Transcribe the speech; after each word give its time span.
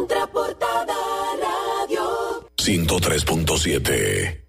Contraportada 0.00 0.94
Radio. 1.42 2.48
103.7 2.56 4.40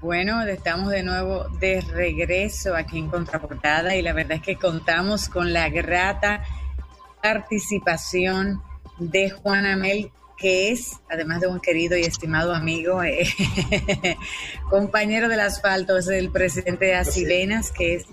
Bueno, 0.00 0.40
estamos 0.44 0.88
de 0.88 1.02
nuevo 1.02 1.46
de 1.60 1.82
regreso 1.82 2.74
aquí 2.74 3.00
en 3.00 3.10
Contraportada 3.10 3.94
y 3.96 4.00
la 4.00 4.14
verdad 4.14 4.38
es 4.38 4.42
que 4.42 4.56
contamos 4.56 5.28
con 5.28 5.52
la 5.52 5.68
grata 5.68 6.42
participación 7.22 8.62
de 8.98 9.28
Juan 9.28 9.66
Amel, 9.66 10.10
que 10.38 10.72
es, 10.72 11.00
además 11.10 11.42
de 11.42 11.48
un 11.48 11.60
querido 11.60 11.98
y 11.98 12.04
estimado 12.04 12.54
amigo, 12.54 13.02
eh, 13.02 13.28
compañero 14.70 15.28
del 15.28 15.40
asfalto, 15.40 15.98
es 15.98 16.08
el 16.08 16.30
presidente 16.30 16.86
de 16.86 16.94
Asilenas, 16.94 17.70
que 17.70 17.96
es 17.96 18.06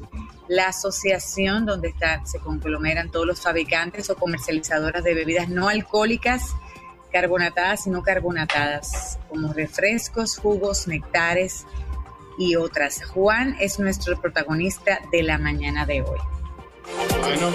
la 0.47 0.67
asociación 0.67 1.65
donde 1.65 1.89
está, 1.89 2.25
se 2.25 2.39
conglomeran 2.39 3.11
todos 3.11 3.25
los 3.25 3.41
fabricantes 3.41 4.09
o 4.09 4.15
comercializadoras 4.15 5.03
de 5.03 5.13
bebidas 5.13 5.49
no 5.49 5.69
alcohólicas, 5.69 6.53
carbonatadas 7.11 7.87
y 7.87 7.89
no 7.89 8.03
carbonatadas, 8.03 9.19
como 9.29 9.53
refrescos, 9.53 10.37
jugos, 10.37 10.87
nectares 10.87 11.65
y 12.37 12.55
otras. 12.55 13.03
Juan 13.03 13.55
es 13.59 13.79
nuestro 13.79 14.19
protagonista 14.21 14.99
de 15.11 15.23
la 15.23 15.37
mañana 15.37 15.85
de 15.85 16.01
hoy. 16.01 16.19
Bueno. 17.21 17.51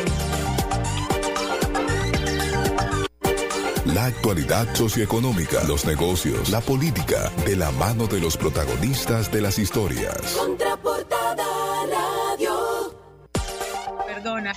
La 3.86 4.06
actualidad 4.06 4.74
socioeconómica, 4.74 5.64
los 5.64 5.84
negocios, 5.84 6.48
la 6.50 6.60
política, 6.60 7.30
de 7.44 7.56
la 7.56 7.70
mano 7.72 8.06
de 8.06 8.20
los 8.20 8.36
protagonistas 8.36 9.30
de 9.30 9.42
las 9.42 9.58
historias. 9.58 10.36
Contraportada 10.38 11.44
Radio. 11.90 12.81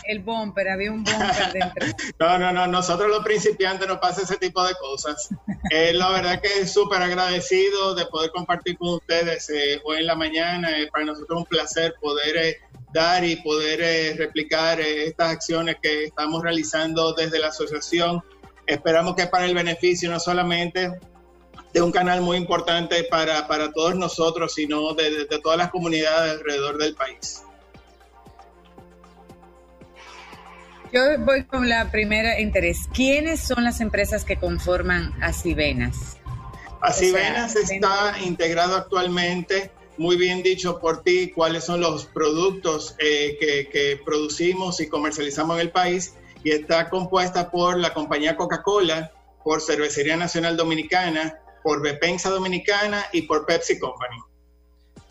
El 0.07 0.19
bumper, 0.19 0.69
había 0.69 0.91
un 0.91 1.03
bumper 1.03 1.51
dentro. 1.53 1.85
no, 2.19 2.37
no, 2.37 2.51
no, 2.51 2.67
nosotros 2.67 3.09
los 3.09 3.23
principiantes 3.23 3.87
no 3.87 3.99
pasa 3.99 4.21
ese 4.21 4.37
tipo 4.37 4.63
de 4.65 4.73
cosas. 4.75 5.29
Eh, 5.71 5.91
la 5.93 6.09
verdad 6.11 6.41
que 6.41 6.61
es 6.61 6.71
súper 6.73 7.01
agradecido 7.01 7.95
de 7.95 8.05
poder 8.07 8.31
compartir 8.31 8.77
con 8.77 8.95
ustedes 8.95 9.49
eh, 9.49 9.81
hoy 9.83 9.97
en 9.99 10.05
la 10.07 10.15
mañana. 10.15 10.77
Eh, 10.79 10.87
para 10.91 11.05
nosotros 11.05 11.29
es 11.31 11.37
un 11.37 11.45
placer 11.45 11.95
poder 11.99 12.37
eh, 12.37 12.57
dar 12.93 13.23
y 13.25 13.35
poder 13.37 13.81
eh, 13.81 14.15
replicar 14.17 14.79
estas 14.79 15.31
acciones 15.31 15.77
que 15.81 16.05
estamos 16.05 16.41
realizando 16.43 17.13
desde 17.13 17.39
la 17.39 17.47
asociación. 17.47 18.23
Esperamos 18.67 19.15
que 19.15 19.27
para 19.27 19.45
el 19.45 19.53
beneficio 19.53 20.09
no 20.09 20.19
solamente 20.19 20.91
de 21.73 21.81
un 21.81 21.91
canal 21.91 22.21
muy 22.21 22.37
importante 22.37 23.03
para, 23.03 23.47
para 23.47 23.71
todos 23.73 23.95
nosotros, 23.95 24.53
sino 24.53 24.93
de- 24.93 25.25
de 25.25 25.39
todas 25.39 25.57
las 25.57 25.71
comunidades 25.71 26.31
alrededor 26.39 26.77
del 26.77 26.95
país. 26.95 27.41
Yo 30.95 31.19
voy 31.19 31.43
con 31.43 31.67
la 31.67 31.91
primera 31.91 32.39
interés. 32.39 32.87
¿Quiénes 32.93 33.41
son 33.41 33.65
las 33.65 33.81
empresas 33.81 34.23
que 34.23 34.37
conforman 34.37 35.13
Asivenas? 35.21 36.15
Así 36.79 37.09
O 37.09 37.17
sea, 37.17 37.33
Venas 37.33 37.57
está 37.57 38.15
integrado 38.23 38.77
actualmente, 38.77 39.71
muy 39.97 40.15
bien 40.15 40.41
dicho 40.41 40.79
por 40.79 41.03
ti, 41.03 41.33
cuáles 41.35 41.65
son 41.65 41.81
los 41.81 42.05
productos 42.05 42.95
eh, 42.99 43.35
que, 43.37 43.67
que 43.67 43.99
producimos 44.05 44.79
y 44.79 44.87
comercializamos 44.87 45.57
en 45.57 45.63
el 45.63 45.71
país 45.71 46.13
y 46.45 46.51
está 46.51 46.89
compuesta 46.89 47.51
por 47.51 47.77
la 47.77 47.93
compañía 47.93 48.37
Coca-Cola, 48.37 49.11
por 49.43 49.61
Cervecería 49.61 50.15
Nacional 50.15 50.55
Dominicana, 50.55 51.39
por 51.61 51.81
Bepensa 51.81 52.29
Dominicana 52.29 53.03
y 53.11 53.23
por 53.23 53.45
Pepsi 53.45 53.77
Company. 53.79 54.15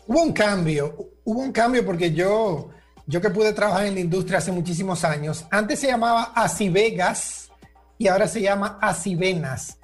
Hubo 0.07 0.23
un 0.23 0.33
cambio, 0.33 1.11
hubo 1.23 1.41
un 1.41 1.51
cambio 1.51 1.85
porque 1.85 2.11
yo, 2.11 2.71
yo 3.07 3.21
que 3.21 3.29
pude 3.29 3.53
trabajar 3.53 3.85
en 3.85 3.95
la 3.95 3.99
industria 3.99 4.39
hace 4.39 4.51
muchísimos 4.51 5.03
años, 5.03 5.45
antes 5.51 5.79
se 5.79 5.87
llamaba 5.87 6.31
Asivegas 6.35 7.49
y 7.97 8.07
ahora 8.07 8.27
se 8.27 8.41
llama 8.41 8.77
Asivenas. 8.81 9.77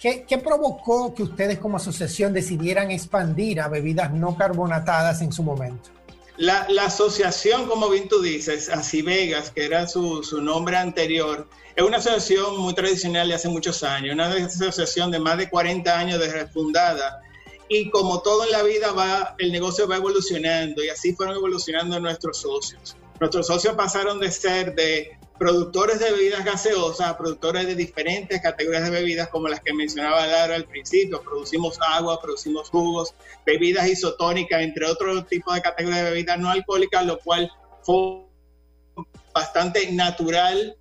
¿Qué, 0.00 0.24
¿Qué 0.26 0.38
provocó 0.38 1.14
que 1.14 1.22
ustedes 1.22 1.58
como 1.58 1.76
asociación 1.76 2.32
decidieran 2.32 2.90
expandir 2.90 3.60
a 3.60 3.68
bebidas 3.68 4.12
no 4.12 4.36
carbonatadas 4.36 5.22
en 5.22 5.32
su 5.32 5.42
momento? 5.42 5.90
La, 6.38 6.66
la 6.70 6.86
asociación, 6.86 7.66
como 7.68 7.88
bien 7.88 8.08
tú 8.08 8.20
dices, 8.20 8.68
Así 8.68 9.02
Vegas, 9.02 9.50
que 9.50 9.64
era 9.64 9.86
su, 9.86 10.24
su 10.24 10.40
nombre 10.40 10.76
anterior, 10.76 11.46
es 11.76 11.84
una 11.84 11.98
asociación 11.98 12.58
muy 12.58 12.74
tradicional 12.74 13.28
de 13.28 13.34
hace 13.34 13.48
muchos 13.48 13.82
años, 13.82 14.14
una 14.14 14.26
asociación 14.28 15.10
de 15.10 15.20
más 15.20 15.38
de 15.38 15.48
40 15.48 15.98
años 15.98 16.20
de 16.20 16.46
fundada. 16.48 17.22
Y 17.74 17.88
como 17.88 18.20
todo 18.20 18.44
en 18.44 18.50
la 18.50 18.62
vida 18.62 18.92
va, 18.92 19.34
el 19.38 19.50
negocio 19.50 19.88
va 19.88 19.96
evolucionando 19.96 20.84
y 20.84 20.90
así 20.90 21.14
fueron 21.14 21.36
evolucionando 21.36 21.98
nuestros 21.98 22.36
socios. 22.36 22.98
Nuestros 23.18 23.46
socios 23.46 23.74
pasaron 23.74 24.20
de 24.20 24.30
ser 24.30 24.74
de 24.74 25.18
productores 25.38 25.98
de 25.98 26.12
bebidas 26.12 26.44
gaseosas 26.44 27.08
a 27.08 27.16
productores 27.16 27.66
de 27.66 27.74
diferentes 27.74 28.42
categorías 28.42 28.84
de 28.84 28.90
bebidas 28.90 29.28
como 29.28 29.48
las 29.48 29.60
que 29.60 29.72
mencionaba 29.72 30.26
Lara 30.26 30.54
al 30.54 30.66
principio. 30.66 31.22
Producimos 31.22 31.78
agua, 31.80 32.20
producimos 32.20 32.68
jugos, 32.68 33.14
bebidas 33.46 33.88
isotónicas, 33.88 34.60
entre 34.60 34.84
otros 34.84 35.26
tipos 35.26 35.54
de 35.54 35.62
categorías 35.62 36.04
de 36.04 36.10
bebidas 36.10 36.38
no 36.38 36.50
alcohólicas, 36.50 37.06
lo 37.06 37.20
cual 37.20 37.50
fue 37.80 38.26
bastante 39.32 39.90
natural 39.92 40.76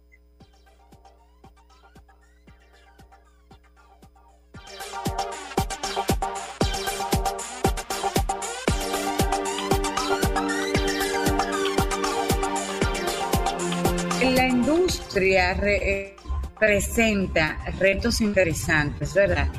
industria 15.11 15.51
eh, 15.63 16.16
presenta 16.59 17.57
retos 17.79 18.22
interesantes, 18.22 19.13
¿verdad? 19.13 19.49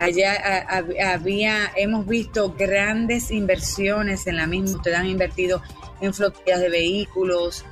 Allá 0.00 0.66
había, 1.12 1.72
hemos 1.76 2.06
visto 2.06 2.52
grandes 2.52 3.30
inversiones 3.30 4.26
en 4.26 4.36
la 4.36 4.46
misma, 4.46 4.76
ustedes 4.76 4.98
han 4.98 5.06
invertido 5.06 5.62
en 6.00 6.12
flotillas 6.12 6.60
de 6.60 6.68
vehículos, 6.68 7.64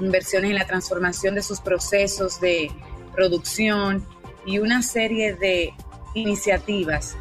inversiones 0.00 0.50
en 0.50 0.56
la 0.56 0.66
transformación 0.66 1.34
de 1.34 1.42
sus 1.42 1.60
procesos 1.60 2.40
de 2.40 2.70
producción 3.14 4.04
y 4.44 4.58
una 4.58 4.82
serie 4.82 5.34
de 5.34 5.74
iniciativas 6.14 7.16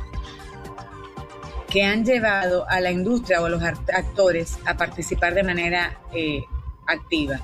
que 1.69 1.83
han 1.83 2.05
llevado 2.05 2.67
a 2.69 2.79
la 2.79 2.91
industria 2.91 3.41
o 3.41 3.45
a 3.45 3.49
los 3.49 3.61
act- 3.61 3.93
actores 3.93 4.57
a 4.65 4.77
participar 4.77 5.33
de 5.35 5.43
manera 5.43 5.99
eh, 6.13 6.41
activa. 6.87 7.39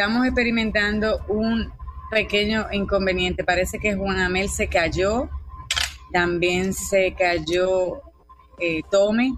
Estamos 0.00 0.24
experimentando 0.24 1.20
un 1.28 1.70
pequeño 2.10 2.68
inconveniente. 2.72 3.44
Parece 3.44 3.78
que 3.78 3.96
Juan 3.96 4.18
Amel 4.18 4.48
se 4.48 4.66
cayó. 4.66 5.28
También 6.10 6.72
se 6.72 7.12
cayó 7.12 8.00
eh, 8.58 8.80
Tommy. 8.90 9.36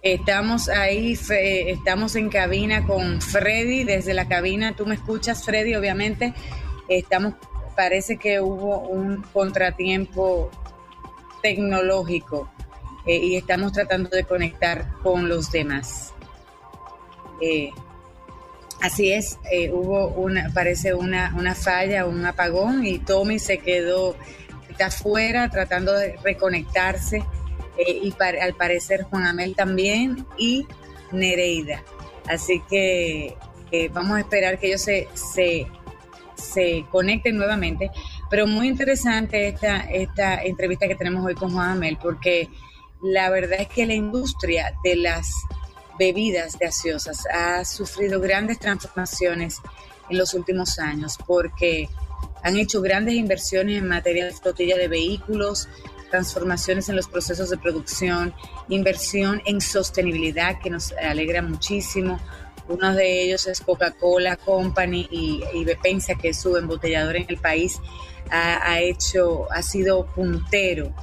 Estamos 0.00 0.70
ahí, 0.70 1.18
estamos 1.28 2.16
en 2.16 2.30
cabina 2.30 2.86
con 2.86 3.20
Freddy, 3.20 3.84
desde 3.84 4.14
la 4.14 4.26
cabina, 4.26 4.74
tú 4.74 4.86
me 4.86 4.94
escuchas, 4.94 5.44
Freddy, 5.44 5.74
obviamente. 5.74 6.32
Estamos, 6.88 7.34
parece 7.76 8.16
que 8.16 8.40
hubo 8.40 8.88
un 8.88 9.20
contratiempo 9.34 10.50
tecnológico 11.42 12.50
eh, 13.08 13.16
y 13.16 13.36
estamos 13.36 13.72
tratando 13.72 14.10
de 14.10 14.24
conectar 14.24 14.86
con 15.02 15.30
los 15.30 15.50
demás. 15.50 16.12
Eh, 17.40 17.70
así 18.82 19.10
es, 19.10 19.38
eh, 19.50 19.70
hubo 19.72 20.08
una, 20.08 20.50
parece 20.52 20.92
una, 20.92 21.34
una 21.34 21.54
falla, 21.54 22.04
un 22.04 22.26
apagón 22.26 22.84
y 22.84 22.98
Tommy 22.98 23.38
se 23.38 23.58
quedó, 23.58 24.14
está 24.68 24.86
afuera 24.86 25.48
tratando 25.48 25.94
de 25.94 26.18
reconectarse 26.22 27.24
y 27.78 28.12
al 28.20 28.54
parecer 28.54 29.04
Juan 29.04 29.24
Amel 29.24 29.56
también 29.56 30.26
y 30.36 30.66
Nereida. 31.10 31.82
Así 32.28 32.60
que 32.68 33.36
vamos 33.92 34.18
a 34.18 34.20
esperar 34.20 34.58
que 34.58 34.66
ellos 34.66 34.82
se, 34.82 35.08
se, 35.14 35.66
se 36.34 36.84
conecten 36.90 37.38
nuevamente. 37.38 37.90
Pero 38.28 38.46
muy 38.46 38.68
interesante 38.68 39.48
esta, 39.48 39.78
esta 39.78 40.42
entrevista 40.42 40.88
que 40.88 40.96
tenemos 40.96 41.24
hoy 41.24 41.34
con 41.34 41.52
Juan 41.52 41.70
Amel, 41.70 41.96
porque 42.02 42.50
la 43.02 43.30
verdad 43.30 43.60
es 43.60 43.68
que 43.68 43.86
la 43.86 43.94
industria 43.94 44.74
de 44.82 44.96
las 44.96 45.30
bebidas 45.98 46.58
gaseosas 46.58 47.26
ha 47.32 47.64
sufrido 47.64 48.20
grandes 48.20 48.58
transformaciones 48.58 49.60
en 50.08 50.18
los 50.18 50.34
últimos 50.34 50.78
años, 50.78 51.18
porque 51.26 51.88
han 52.42 52.56
hecho 52.56 52.80
grandes 52.80 53.14
inversiones 53.14 53.78
en 53.78 53.88
materia 53.88 54.24
de 54.24 54.32
flotilla 54.32 54.76
de 54.76 54.88
vehículos, 54.88 55.68
transformaciones 56.10 56.88
en 56.88 56.96
los 56.96 57.08
procesos 57.08 57.50
de 57.50 57.58
producción, 57.58 58.34
inversión 58.68 59.42
en 59.44 59.60
sostenibilidad 59.60 60.58
que 60.60 60.70
nos 60.70 60.92
alegra 60.92 61.42
muchísimo. 61.42 62.18
Uno 62.68 62.94
de 62.94 63.24
ellos 63.24 63.46
es 63.46 63.60
Coca-Cola 63.60 64.36
Company 64.36 65.08
y, 65.10 65.64
Bepensa, 65.64 66.14
que 66.14 66.30
es 66.30 66.40
su 66.40 66.56
embotellador 66.56 67.16
en 67.16 67.26
el 67.28 67.38
país, 67.38 67.80
ha, 68.30 68.80
hecho, 68.80 69.50
ha 69.50 69.62
sido 69.62 70.06
puntero 70.06 70.94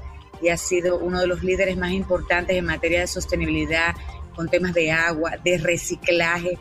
y 0.46 0.50
ha 0.50 0.58
sido 0.58 1.00
uno 1.00 1.20
de 1.20 1.26
los 1.26 1.44
líderes 1.44 1.76
más 1.76 1.90
importantes 1.90 2.56
en 2.56 2.66
materia 2.66 3.00
de 3.00 3.08
sostenibilidad 3.08 3.96
con 4.36 4.48
temas 4.48 4.76
de 4.76 4.92
agua, 4.92 5.38
de 5.44 5.58
reciclaje, 5.58 6.60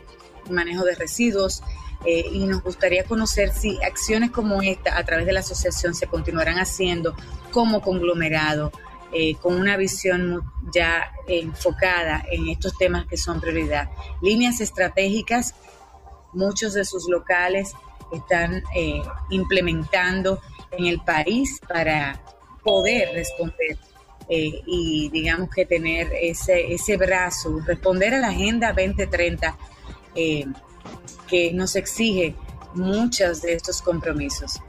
manejo 0.49 0.83
de 0.83 0.95
residuos. 0.95 1.61
Eh, 2.03 2.25
y 2.31 2.45
nos 2.45 2.63
gustaría 2.63 3.03
conocer 3.03 3.51
si 3.51 3.77
acciones 3.83 4.31
como 4.31 4.63
esta 4.63 4.97
a 4.97 5.03
través 5.03 5.27
de 5.27 5.33
la 5.33 5.41
asociación 5.41 5.93
se 5.93 6.07
continuarán 6.07 6.57
haciendo 6.57 7.15
como 7.51 7.81
conglomerado, 7.81 8.71
eh, 9.13 9.35
con 9.35 9.53
una 9.55 9.77
visión 9.77 10.41
ya 10.73 11.11
enfocada 11.27 12.25
en 12.31 12.47
estos 12.47 12.75
temas 12.79 13.05
que 13.05 13.17
son 13.17 13.39
prioridad. 13.39 13.89
Líneas 14.19 14.61
estratégicas, 14.61 15.53
muchos 16.33 16.73
de 16.73 16.85
sus 16.85 17.07
locales 17.07 17.73
están 18.11 18.63
eh, 18.75 19.03
implementando 19.29 20.41
en 20.71 20.87
el 20.87 21.01
país 21.01 21.59
para 21.67 22.19
poder 22.65 23.13
responder 23.13 23.77
y 24.27 25.09
digamos 25.13 25.49
que 25.53 25.65
tener 25.67 26.11
ese, 26.19 26.73
ese 26.73 26.97
brazo, 26.97 27.59
responder 27.65 28.15
a 28.15 28.19
la 28.19 28.29
Agenda 28.29 28.73
2030 28.73 29.55
que 31.27 31.51
nos 31.53 31.75
exige 31.75 32.35
muchos 32.73 33.41
de 33.41 33.53
estos 33.53 33.81
compromisos. 33.81 34.59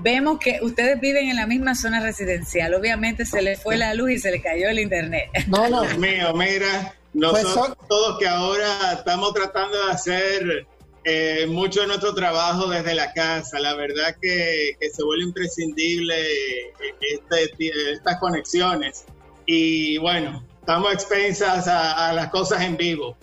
Vemos 0.00 0.38
que 0.38 0.58
ustedes 0.62 1.00
viven 1.00 1.28
en 1.28 1.36
la 1.36 1.46
misma 1.46 1.74
zona 1.74 2.00
residencial. 2.00 2.74
Obviamente 2.74 3.24
se 3.24 3.40
les 3.40 3.62
fue 3.62 3.76
la 3.76 3.94
luz 3.94 4.10
y 4.10 4.18
se 4.18 4.30
le 4.30 4.42
cayó 4.42 4.68
el 4.68 4.80
internet. 4.80 5.30
No, 5.46 5.68
no. 5.68 5.84
mío, 5.98 6.32
mira, 6.34 6.94
nosotros 7.12 7.76
pues 7.76 7.88
todos 7.88 8.18
que 8.18 8.26
ahora 8.26 8.92
estamos 8.94 9.32
tratando 9.34 9.86
de 9.86 9.92
hacer 9.92 10.66
eh, 11.04 11.46
mucho 11.46 11.80
de 11.80 11.88
nuestro 11.88 12.14
trabajo 12.14 12.68
desde 12.68 12.94
la 12.94 13.12
casa. 13.12 13.58
La 13.58 13.74
verdad 13.74 14.16
que, 14.20 14.76
se 14.92 15.02
vuelve 15.02 15.24
imprescindible 15.24 16.14
eh, 16.20 16.72
este, 17.00 17.92
estas 17.92 18.18
conexiones. 18.18 19.04
Y 19.46 19.98
bueno, 19.98 20.44
estamos 20.60 20.92
expensas 20.92 21.66
a, 21.68 22.12
las 22.12 22.30
cosas 22.30 22.62
en 22.62 22.76
vivo. 22.76 23.16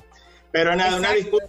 Pero 0.52 0.76
nada, 0.76 0.98
una 0.98 1.14
disculpa 1.14 1.48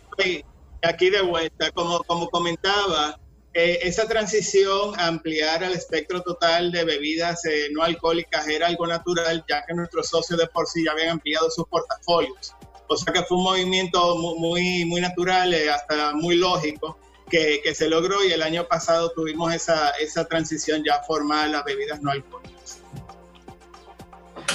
Aquí 0.82 1.10
de 1.10 1.20
vuelta, 1.20 1.70
como, 1.72 2.02
como 2.04 2.30
comentaba, 2.30 3.18
eh, 3.52 3.80
esa 3.82 4.06
transición 4.06 4.98
a 4.98 5.08
ampliar 5.08 5.62
el 5.64 5.72
espectro 5.72 6.22
total 6.22 6.70
de 6.70 6.84
bebidas 6.84 7.44
eh, 7.44 7.68
no 7.72 7.82
alcohólicas 7.82 8.46
era 8.46 8.68
algo 8.68 8.86
natural, 8.86 9.44
ya 9.48 9.64
que 9.66 9.74
nuestros 9.74 10.08
socios 10.08 10.38
de 10.38 10.46
por 10.46 10.68
sí 10.68 10.84
ya 10.84 10.92
habían 10.92 11.10
ampliado 11.10 11.50
sus 11.50 11.66
portafolios. 11.66 12.54
O 12.92 12.96
sea 12.96 13.12
que 13.12 13.22
fue 13.22 13.38
un 13.38 13.44
movimiento 13.44 14.16
muy, 14.16 14.84
muy 14.84 15.00
natural, 15.00 15.54
eh, 15.54 15.70
hasta 15.70 16.12
muy 16.12 16.36
lógico, 16.36 16.98
que, 17.28 17.60
que, 17.62 17.74
se 17.74 17.88
logró 17.88 18.24
y 18.24 18.32
el 18.32 18.42
año 18.42 18.66
pasado 18.66 19.12
tuvimos 19.12 19.54
esa, 19.54 19.90
esa 20.00 20.24
transición 20.26 20.82
ya 20.84 21.00
formal 21.06 21.50
a 21.50 21.52
las 21.52 21.64
bebidas 21.64 22.02
no 22.02 22.10
alcohólicas. 22.10 22.80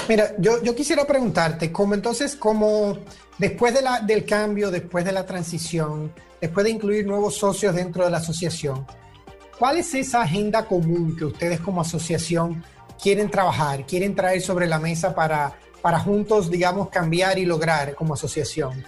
Mira, 0.10 0.36
yo, 0.38 0.62
yo 0.62 0.76
quisiera 0.76 1.08
preguntarte, 1.08 1.72
¿cómo 1.72 1.94
entonces, 1.94 2.36
cómo 2.36 3.00
Después 3.38 3.74
de 3.74 3.82
la, 3.82 4.00
del 4.00 4.26
cambio, 4.26 4.72
después 4.72 5.04
de 5.04 5.12
la 5.12 5.26
transición, 5.26 6.14
después 6.40 6.64
de 6.64 6.72
incluir 6.72 7.06
nuevos 7.06 7.36
socios 7.36 7.76
dentro 7.76 8.06
de 8.06 8.10
la 8.10 8.18
asociación, 8.18 8.88
¿cuál 9.60 9.78
es 9.78 9.94
esa 9.94 10.22
agenda 10.22 10.66
común 10.66 11.18
que 11.18 11.26
ustedes 11.26 11.60
como 11.60 11.82
asociación 11.82 12.64
quieren 13.02 13.30
trabajar, 13.30 13.86
quieren 13.86 14.16
traer 14.16 14.42
sobre 14.42 14.68
la 14.68 14.80
mesa 14.80 15.14
para, 15.14 15.54
para 15.86 16.00
juntos, 16.00 16.50
digamos, 16.50 16.90
cambiar 16.90 17.38
y 17.38 17.46
lograr 17.46 17.94
como 17.94 18.16
asociación? 18.16 18.84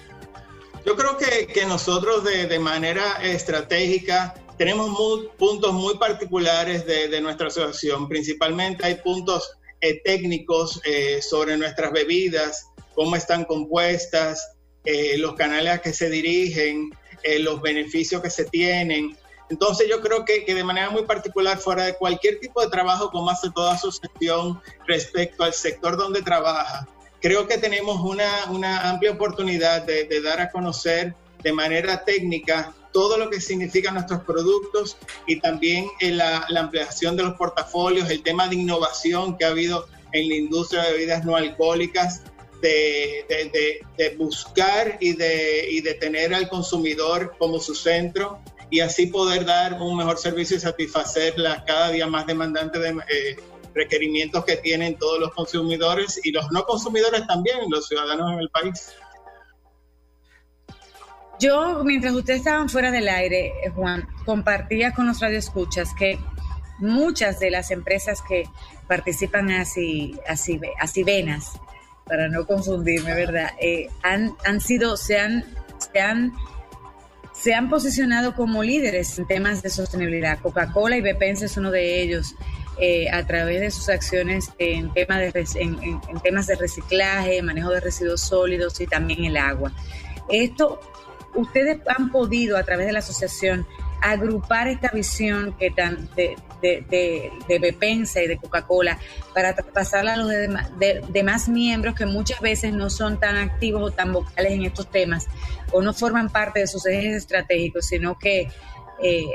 Yo 0.84 0.96
creo 0.96 1.16
que, 1.16 1.64
nosotros 1.68 2.24
de, 2.24 2.58
manera 2.58 3.20
estratégica 3.22 4.34
tenemos 4.58 4.90
puntos 5.38 5.74
muy 5.74 6.00
particulares 6.00 6.88
de, 6.88 7.22
nuestra 7.22 7.50
asociación. 7.50 8.10
Principalmente 8.10 8.84
hay 8.84 8.96
puntos 8.96 9.48
eh, 9.80 10.02
técnicos 10.04 10.82
eh, 10.86 11.22
sobre 11.22 11.56
nuestras 11.56 11.92
bebidas, 11.92 12.66
cómo 12.96 13.16
están 13.16 13.46
compuestas, 13.46 14.54
eh, 14.84 15.20
los 15.20 15.36
canales 15.36 15.74
a 15.74 15.78
que 15.78 15.94
se 15.94 16.10
dirigen, 16.10 16.90
los 17.42 17.62
beneficios 17.62 18.24
que 18.24 18.32
se 18.32 18.46
tienen. 18.46 19.16
Entonces 19.50 19.88
yo 19.90 20.02
creo 20.02 20.26
que, 20.26 20.44
de 20.46 20.64
manera 20.64 20.90
muy 20.90 21.04
particular, 21.04 21.58
fuera 21.58 21.86
de 21.86 21.96
cualquier 21.96 22.40
tipo 22.40 22.62
de 22.62 22.70
trabajo 22.70 23.10
como 23.10 23.30
hace 23.30 23.50
toda 23.52 23.74
asociación 23.74 24.62
respecto 24.86 25.44
al 25.44 25.54
sector 25.54 25.98
donde 25.98 26.22
trabaja, 26.22 26.88
creo 27.22 27.48
que 27.48 27.58
tenemos 27.58 28.00
una, 28.02 28.90
amplia 28.90 29.12
oportunidad 29.12 29.84
de, 29.84 30.22
dar 30.22 30.42
a 30.42 30.52
conocer 30.52 31.16
de 31.44 31.54
manera 31.54 32.04
técnica 32.04 32.74
todo 32.92 33.18
lo 33.18 33.30
que 33.30 33.40
significan 33.40 33.94
nuestros 33.94 34.22
productos 34.24 34.98
y 35.28 35.40
también 35.40 35.88
la, 36.02 36.46
la, 36.50 36.62
ampliación 36.62 37.16
de 37.16 37.24
los 37.24 37.36
portafolios, 37.36 38.10
el 38.10 38.24
tema 38.24 38.48
de 38.48 38.56
innovación 38.56 39.38
que 39.38 39.46
ha 39.46 39.50
habido 39.50 39.88
en 40.14 40.28
la 40.30 40.36
industria 40.36 40.84
de 40.84 40.94
bebidas 40.94 41.24
no 41.24 41.36
alcohólicas, 41.36 42.24
de, 42.62 43.86
buscar 44.18 44.98
y 45.00 45.14
de, 45.14 45.68
y 45.70 45.82
de 45.82 45.94
tener 45.94 46.34
al 46.34 46.50
consumidor 46.50 47.36
como 47.38 47.60
su 47.60 47.76
centro 47.76 48.40
y 48.70 48.80
así 48.82 49.08
poder 49.08 49.46
dar 49.46 49.82
un 49.82 49.98
mejor 49.98 50.18
servicio 50.18 50.58
y 50.58 50.60
satisfacer 50.60 51.38
las 51.38 51.64
cada 51.64 51.92
día 51.92 52.08
más 52.08 52.26
demandantes 52.28 52.82
de, 52.82 52.90
eh, 52.90 53.38
requerimientos 53.78 54.44
que 54.44 54.58
tienen 54.58 54.98
todos 54.98 55.20
los 55.20 55.34
consumidores 55.34 56.20
y 56.24 56.32
los 56.32 56.52
no 56.52 56.66
consumidores 56.66 57.26
también, 57.28 57.58
los 57.70 57.88
ciudadanos 57.88 58.34
en 58.34 58.40
el 58.40 58.50
país. 58.50 58.94
Yo, 61.40 61.84
mientras 61.84 62.14
ustedes 62.14 62.40
estaban 62.40 62.68
fuera 62.68 62.90
del 62.90 63.08
aire, 63.08 63.54
eh, 63.64 63.70
Juan, 63.70 64.08
compartía 64.26 64.92
con 64.92 65.06
los 65.06 65.20
radioescuchas 65.20 65.94
que 65.94 66.20
muchas 66.80 67.40
de 67.40 67.52
las 67.52 67.70
empresas 67.70 68.24
que 68.28 68.46
participan 68.88 69.52
así, 69.52 70.20
así, 70.28 70.60
así 70.80 71.04
venas, 71.04 71.54
para 72.06 72.28
no 72.28 72.48
confundirme, 72.48 73.14
¿verdad? 73.14 73.52
Eh, 73.62 73.90
han, 74.02 74.36
han 74.46 74.60
sido, 74.62 74.98
se 74.98 75.20
han, 75.20 75.46
se 75.78 76.00
han, 76.00 76.34
se 77.40 77.54
han 77.54 77.70
posicionado 77.70 78.36
como 78.36 78.64
líderes 78.64 79.18
en 79.20 79.28
temas 79.28 79.62
de 79.62 79.70
sostenibilidad. 79.70 80.40
Coca-Cola 80.40 80.98
y 80.98 81.02
Bepense 81.02 81.46
es 81.46 81.58
uno 81.58 81.72
de 81.72 82.02
ellos. 82.02 82.36
Eh, 82.80 83.10
a 83.10 83.26
través 83.26 83.60
de 83.60 83.72
sus 83.72 83.90
acciones 83.90 84.52
en, 84.60 84.94
tema 84.94 85.18
de, 85.18 85.32
temas 86.24 86.46
de 86.46 86.56
reciclaje, 86.56 87.42
manejo 87.42 87.72
de 87.72 87.80
residuos 87.80 88.22
sólidos 88.22 88.80
y 88.80 88.86
también 88.86 89.26
el 89.26 89.36
agua. 89.36 89.72
Esto, 90.30 90.80
ustedes 91.34 91.80
han 91.88 92.12
podido 92.12 92.56
a 92.56 92.62
través 92.62 92.86
de 92.86 92.94
la 92.94 93.00
asociación 93.00 93.66
agrupar 94.04 94.68
esta 94.68 94.90
visión 94.90 95.56
que 95.58 95.72
tan 95.72 96.08
de, 96.62 97.32
de, 97.48 97.60
Bepensa 97.60 98.22
y 98.22 98.28
de 98.28 98.38
Coca-Cola 98.38 98.98
para 99.34 99.56
pasarla 99.56 100.14
a 100.14 100.18
los 100.18 100.32
demás 101.10 101.50
miembros 101.50 101.96
que 101.96 102.06
muchas 102.06 102.42
veces 102.42 102.74
no 102.74 102.90
son 102.90 103.20
tan 103.20 103.38
activos 103.38 103.82
o 103.82 103.92
tan 103.92 104.14
vocales 104.14 104.54
en 104.54 104.64
estos 104.64 104.90
temas 104.90 105.28
o 105.72 105.82
no 105.82 105.94
forman 105.94 106.30
parte 106.30 106.62
de 106.62 106.68
sus 106.68 106.86
ejes 106.86 107.16
estratégicos, 107.16 107.86
sino 107.86 108.18
que 108.18 108.50
eh, 109.02 109.26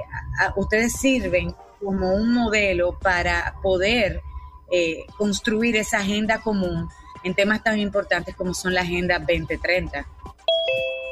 ustedes 0.56 0.92
sirven 0.92 1.54
como 1.80 2.14
un 2.14 2.32
modelo 2.32 2.98
para 2.98 3.54
poder 3.62 4.22
eh, 4.70 5.04
construir 5.18 5.76
esa 5.76 5.98
agenda 5.98 6.40
común 6.40 6.88
en 7.24 7.34
temas 7.34 7.62
tan 7.62 7.78
importantes 7.78 8.34
como 8.34 8.54
son 8.54 8.74
la 8.74 8.80
Agenda 8.82 9.18
2030. 9.18 10.06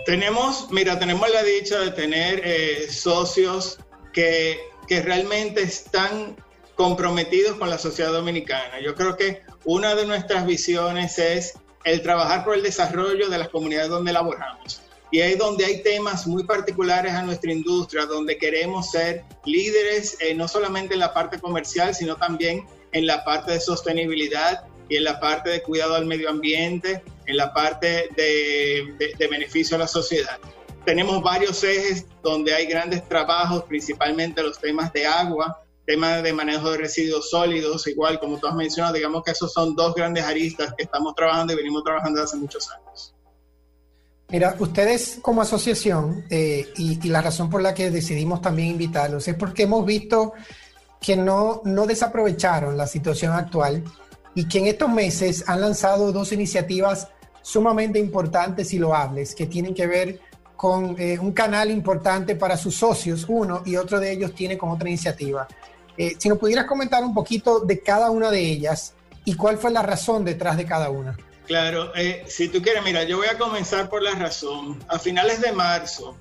Tenemos, 0.07 0.71
mira, 0.71 0.99
tenemos 0.99 1.29
la 1.31 1.43
dicha 1.43 1.79
de 1.81 1.91
tener 1.91 2.41
eh, 2.45 2.89
socios 2.91 3.79
que 4.13 4.70
que 4.91 5.01
realmente 5.03 5.63
están 5.63 6.35
comprometidos 6.75 7.57
con 7.59 7.71
la 7.71 7.79
sociedad 7.79 8.11
dominicana. 8.11 8.81
Yo 8.83 8.97
creo 8.97 9.17
que 9.17 9.41
una 9.65 9.95
de 9.95 10.05
nuestras 10.05 10.45
visiones 10.45 11.17
es 11.21 11.55
el 11.85 12.03
trabajar 12.03 12.45
por 12.45 12.57
el 12.57 12.65
desarrollo 12.65 13.29
de 13.29 13.39
las 13.39 13.51
comunidades 13.51 13.89
donde 13.89 14.13
laboramos. 14.13 14.83
Y 15.13 15.21
ahí 15.21 15.37
donde 15.37 15.65
hay 15.65 15.85
temas 15.85 16.27
muy 16.27 16.43
particulares 16.43 17.13
a 17.13 17.23
nuestra 17.23 17.53
industria, 17.53 18.05
donde 18.07 18.37
queremos 18.37 18.91
ser 18.91 19.23
líderes, 19.45 20.17
eh, 20.19 20.35
no 20.35 20.49
solamente 20.49 20.95
en 20.95 21.01
la 21.01 21.15
parte 21.15 21.39
comercial, 21.39 21.95
sino 21.95 22.17
también 22.17 22.67
en 22.91 23.07
la 23.07 23.25
parte 23.25 23.53
de 23.53 23.61
sostenibilidad 23.61 24.65
y 24.89 24.97
en 24.97 25.05
la 25.05 25.21
parte 25.21 25.51
de 25.51 25.63
cuidado 25.63 25.95
al 25.95 26.07
medio 26.07 26.29
ambiente, 26.29 27.01
en 27.27 27.37
la 27.37 27.55
parte 27.55 28.09
de 28.17 29.29
beneficio 29.31 29.77
a 29.77 29.79
la 29.79 29.87
sociedad. 29.87 30.41
Tenemos 30.85 31.23
varios 31.23 31.63
ejes 31.63 32.07
donde 32.23 32.55
hay 32.55 32.67
grandes 32.67 33.07
trabajos, 33.09 33.65
principalmente 33.65 34.43
los 34.43 34.59
temas 34.59 34.93
de 34.93 35.07
agua, 35.07 35.63
temas 35.87 36.23
de 36.23 36.33
manejo 36.33 36.71
de 36.71 36.79
residuos 36.79 37.31
sólidos, 37.31 37.87
igual 37.87 38.19
como 38.19 38.39
tú 38.39 38.47
has 38.47 38.55
mencionado, 38.55 38.95
digamos 38.95 39.23
que 39.25 39.33
esos 39.33 39.53
son 39.53 39.75
dos 39.75 39.95
grandes 39.95 40.25
aristas 40.25 40.73
que 40.77 40.85
estamos 40.85 41.15
trabajando 41.15 41.53
y 41.53 41.57
venimos 41.57 41.85
trabajando 41.85 42.23
hace 42.23 42.37
muchos 42.37 42.71
años. 42.71 43.15
Mira, 44.29 44.55
ustedes 44.61 45.19
como 45.21 45.43
asociación, 45.43 46.25
eh, 46.31 46.69
y, 46.77 47.09
la 47.09 47.21
razón 47.21 47.51
por 47.51 47.61
la 47.61 47.75
que 47.75 47.91
decidimos 47.91 48.41
también 48.41 48.69
invitarlos 48.69 49.27
es 49.27 49.35
porque 49.35 49.65
hemos 49.65 49.85
visto 49.85 50.35
que 51.01 51.17
no, 51.17 51.63
no 51.65 51.87
desaprovecharon 51.87 52.77
la 52.77 52.87
situación 52.87 53.33
actual 53.33 53.83
y 54.35 54.47
que 54.47 54.59
en 54.59 54.67
estos 54.67 54.89
meses 54.89 55.45
han 55.49 55.61
lanzado 55.61 56.13
dos 56.13 56.31
iniciativas 56.31 57.09
sumamente 57.43 57.99
importantes 57.99 58.73
y 58.73 58.79
loables 58.79 59.35
que 59.35 59.47
tienen 59.47 59.75
que 59.75 59.87
ver 59.89 60.21
con 60.61 60.95
eh, 60.99 61.19
un 61.19 61.33
canal 61.33 61.71
importante 61.71 62.37
para 62.37 62.55
sus 62.55 62.77
socios, 62.77 63.25
uno, 63.29 63.63
y 63.65 63.77
otro 63.77 63.99
de 63.99 64.13
ellos 64.13 64.35
tiene 64.35 64.59
con 64.59 64.69
otra 64.69 64.91
iniciativa. 64.91 65.49
Eh, 65.97 66.17
si 66.19 66.29
nos 66.29 66.37
pudieras 66.37 66.67
comentar 66.67 67.03
un 67.03 67.15
poquito 67.15 67.61
de 67.61 67.81
cada 67.81 68.11
una 68.11 68.31
de 68.31 68.41
ellas 68.41 68.93
y 69.25 69.37
cuál 69.37 69.57
fue 69.57 69.71
la 69.71 69.81
razón 69.81 70.23
detrás 70.23 70.59
de 70.59 70.67
cada 70.67 70.91
una. 70.91 71.17
Claro, 71.47 71.97
eh, 71.97 72.25
si 72.29 72.49
tú 72.49 72.61
quieres, 72.61 72.85
mira, 72.85 73.05
yo 73.05 73.17
voy 73.17 73.29
a 73.29 73.39
comenzar 73.39 73.89
por 73.89 74.03
la 74.03 74.11
razón. 74.11 74.79
A 74.89 74.99
finales 74.99 75.41
de 75.41 75.51
marzo, 75.53 76.15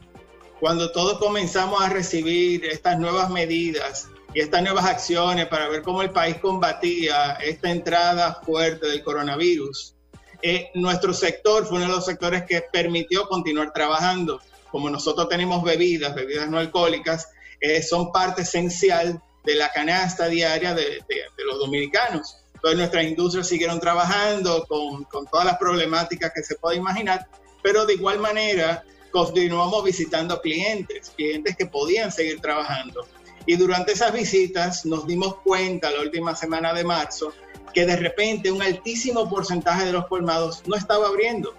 cuando 0.61 0.89
todos 0.93 1.19
comenzamos 1.19 1.81
a 1.81 1.89
recibir 1.89 2.63
estas 2.63 2.97
nuevas 2.97 3.29
medidas 3.29 4.07
y 4.33 4.39
estas 4.39 4.63
nuevas 4.63 4.85
acciones 4.85 5.47
para 5.47 5.67
ver 5.67 5.81
cómo 5.81 6.01
el 6.01 6.11
país 6.11 6.37
combatía 6.37 7.33
esta 7.43 7.69
entrada 7.71 8.39
fuerte 8.45 8.87
del 8.87 9.03
coronavirus, 9.03 9.95
eh, 10.41 10.71
nuestro 10.75 11.13
sector 11.13 11.65
fue 11.65 11.77
uno 11.77 11.87
de 11.87 11.93
los 11.93 12.05
sectores 12.05 12.43
que 12.43 12.61
permitió 12.61 13.27
continuar 13.27 13.73
trabajando. 13.73 14.41
Como 14.71 14.89
nosotros 14.89 15.27
tenemos 15.29 15.63
bebidas, 15.63 16.15
bebidas 16.15 16.49
no 16.49 16.59
alcohólicas, 16.59 17.29
eh, 17.59 17.81
son 17.81 18.11
parte 18.11 18.43
esencial 18.43 19.21
de 19.43 19.55
la 19.55 19.71
canasta 19.71 20.27
diaria 20.27 20.73
de 20.73 21.03
los 21.45 21.59
dominicanos. 21.59 22.37
Entonces 22.59 22.77
nuestras 22.77 23.05
industrias 23.05 23.47
siguieron 23.47 23.79
trabajando 23.79 24.65
con, 24.67 25.05
con 25.05 25.25
todas 25.27 25.45
las 25.45 25.57
problemáticas 25.57 26.33
que 26.35 26.43
se 26.43 26.55
puede 26.55 26.75
imaginar, 26.75 27.25
pero 27.63 27.85
de 27.85 27.93
igual 27.93 28.19
manera 28.19 28.83
continuamos 29.11 29.81
visitando 29.81 30.41
clientes, 30.41 31.13
clientes 31.15 31.55
que 31.55 31.67
podían 31.67 32.11
seguir 32.11 32.41
trabajando. 32.41 33.07
Y 33.45 33.55
durante 33.55 33.93
esas 33.93 34.11
visitas 34.11 34.85
nos 34.85 35.07
dimos 35.07 35.35
cuenta 35.37 35.89
la 35.89 36.01
última 36.01 36.35
semana 36.35 36.73
de 36.73 36.83
marzo 36.83 37.31
que 37.73 37.85
de 37.85 37.95
repente 37.95 38.51
un 38.51 38.61
altísimo 38.61 39.29
porcentaje 39.29 39.85
de 39.85 39.93
los 39.93 40.07
colmados 40.07 40.63
no 40.65 40.75
estaba 40.75 41.07
abriendo. 41.07 41.53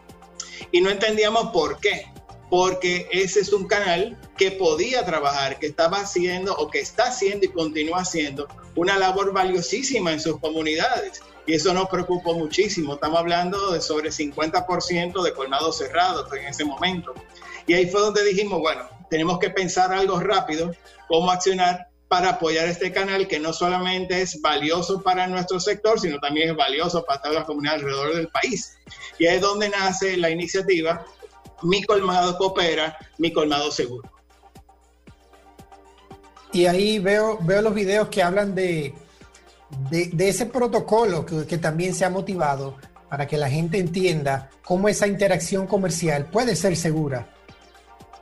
Y 0.73 0.81
no 0.81 0.91
entendíamos 0.91 1.51
por 1.51 1.79
qué. 1.81 2.07
Porque 2.49 3.09
ese 3.13 3.41
es 3.41 3.53
un 3.53 3.69
canal 3.69 4.19
que 4.37 4.51
podía 4.51 5.05
trabajar, 5.05 5.59
que 5.59 5.69
estaba 5.69 6.01
haciendo 6.01 6.55
o 6.57 6.69
que 6.69 6.81
está 6.81 7.05
haciendo 7.05 7.47
y 7.47 7.49
continúa 7.49 8.01
haciendo 8.01 8.49
una 8.75 8.99
labor 8.99 9.33
valiosísima 9.33 10.13
en 10.13 10.21
sus 10.21 10.39
comunidades. 10.41 11.23
Y 11.47 11.55
eso 11.55 11.73
nos 11.73 11.89
preocupó 11.89 12.35
muchísimo. 12.35 12.95
Estamos 12.95 13.21
hablando 13.21 13.73
de 13.73 13.81
sobre 13.81 14.11
50% 14.11 15.23
de 15.23 15.33
colmados 15.33 15.79
cerrados 15.79 16.33
en 16.33 16.47
ese 16.47 16.65
momento. 16.65 17.15
Y 17.67 17.75
ahí 17.75 17.87
fue 17.87 18.01
donde 18.01 18.25
dijimos, 18.25 18.61
bueno, 18.61 18.89
tenemos 19.09 19.39
que 19.39 19.51
pensar 19.51 19.93
algo 19.93 20.19
rápido, 20.19 20.73
cómo 21.09 21.31
accionar 21.31 21.90
para 22.11 22.31
apoyar 22.31 22.67
este 22.67 22.91
canal 22.91 23.29
que 23.29 23.39
no 23.39 23.53
solamente 23.53 24.21
es 24.21 24.41
valioso 24.41 25.01
para 25.01 25.29
nuestro 25.29 25.61
sector, 25.61 26.01
sino 26.01 26.19
también 26.19 26.51
es 26.51 26.57
valioso 26.57 27.05
para 27.05 27.23
todas 27.23 27.37
las 27.37 27.45
comunidades 27.45 27.83
alrededor 27.85 28.17
del 28.17 28.29
país. 28.29 28.77
Y 29.17 29.29
ahí 29.29 29.37
es 29.37 29.41
donde 29.41 29.69
nace 29.69 30.17
la 30.17 30.29
iniciativa 30.29 31.07
Mi 31.63 31.85
Colmado 31.85 32.37
Coopera, 32.37 32.99
Mi 33.19 33.33
Colmado 33.33 33.71
Seguro. 33.71 34.11
Y 36.53 36.67
ahí 36.67 36.99
veo, 36.99 37.39
veo 37.43 37.63
los 37.63 37.75
videos 37.75 38.09
que 38.09 38.25
hablan 38.25 38.57
de, 38.57 38.93
de, 39.89 40.29
ese 40.29 40.47
protocolo 40.47 41.25
que, 41.25 41.47
que, 41.47 41.59
también 41.59 41.95
se 41.95 42.05
ha 42.05 42.11
motivado 42.11 42.77
para 43.09 43.29
que 43.29 43.39
la 43.39 43.49
gente 43.49 43.79
entienda 43.79 44.51
cómo 44.65 44.89
esa 44.89 45.07
interacción 45.07 45.69
comercial 45.69 46.27
puede 46.27 46.57
ser 46.57 46.77
segura. 46.77 47.33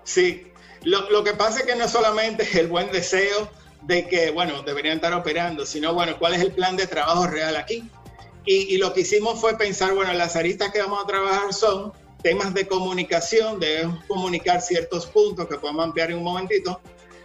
Sí, 0.05 0.53
lo, 0.83 1.09
lo 1.09 1.25
que 1.25 1.33
pasa 1.33 1.61
es 1.61 1.65
que 1.65 1.75
no 1.75 1.89
solamente 1.89 2.43
es 2.43 2.55
el 2.55 2.67
buen 2.67 2.93
deseo 2.93 3.49
de 3.83 4.07
que, 4.07 4.31
bueno, 4.31 4.63
deberían 4.63 4.97
estar 4.97 5.15
operando, 5.15 5.65
sino, 5.65 5.95
bueno, 5.95 6.19
cuál 6.19 6.35
es 6.35 6.41
el 6.41 6.53
plan 6.53 6.77
de 6.77 6.87
trabajo 6.87 7.27
real 7.27 7.57
aquí. 7.57 7.89
Y, 8.45 8.79
lo 8.79 8.95
que 8.95 9.03
hicimos 9.03 9.39
fue 9.41 9.59
pensar, 9.59 9.95
bueno, 9.95 10.13
las 10.15 10.35
aristas 10.35 10.73
que 10.73 10.81
vamos 10.81 11.05
a 11.05 11.07
trabajar 11.07 11.53
son 11.53 11.93
temas 12.23 12.55
de 12.55 12.67
comunicación, 12.67 13.61
debemos 13.61 14.03
comunicar 14.07 14.63
ciertos 14.63 15.05
puntos 15.05 15.47
que 15.49 15.59
podemos 15.59 15.85
ampliar 15.85 16.11
en 16.11 16.19
un 16.19 16.25
momentito, 16.25 16.81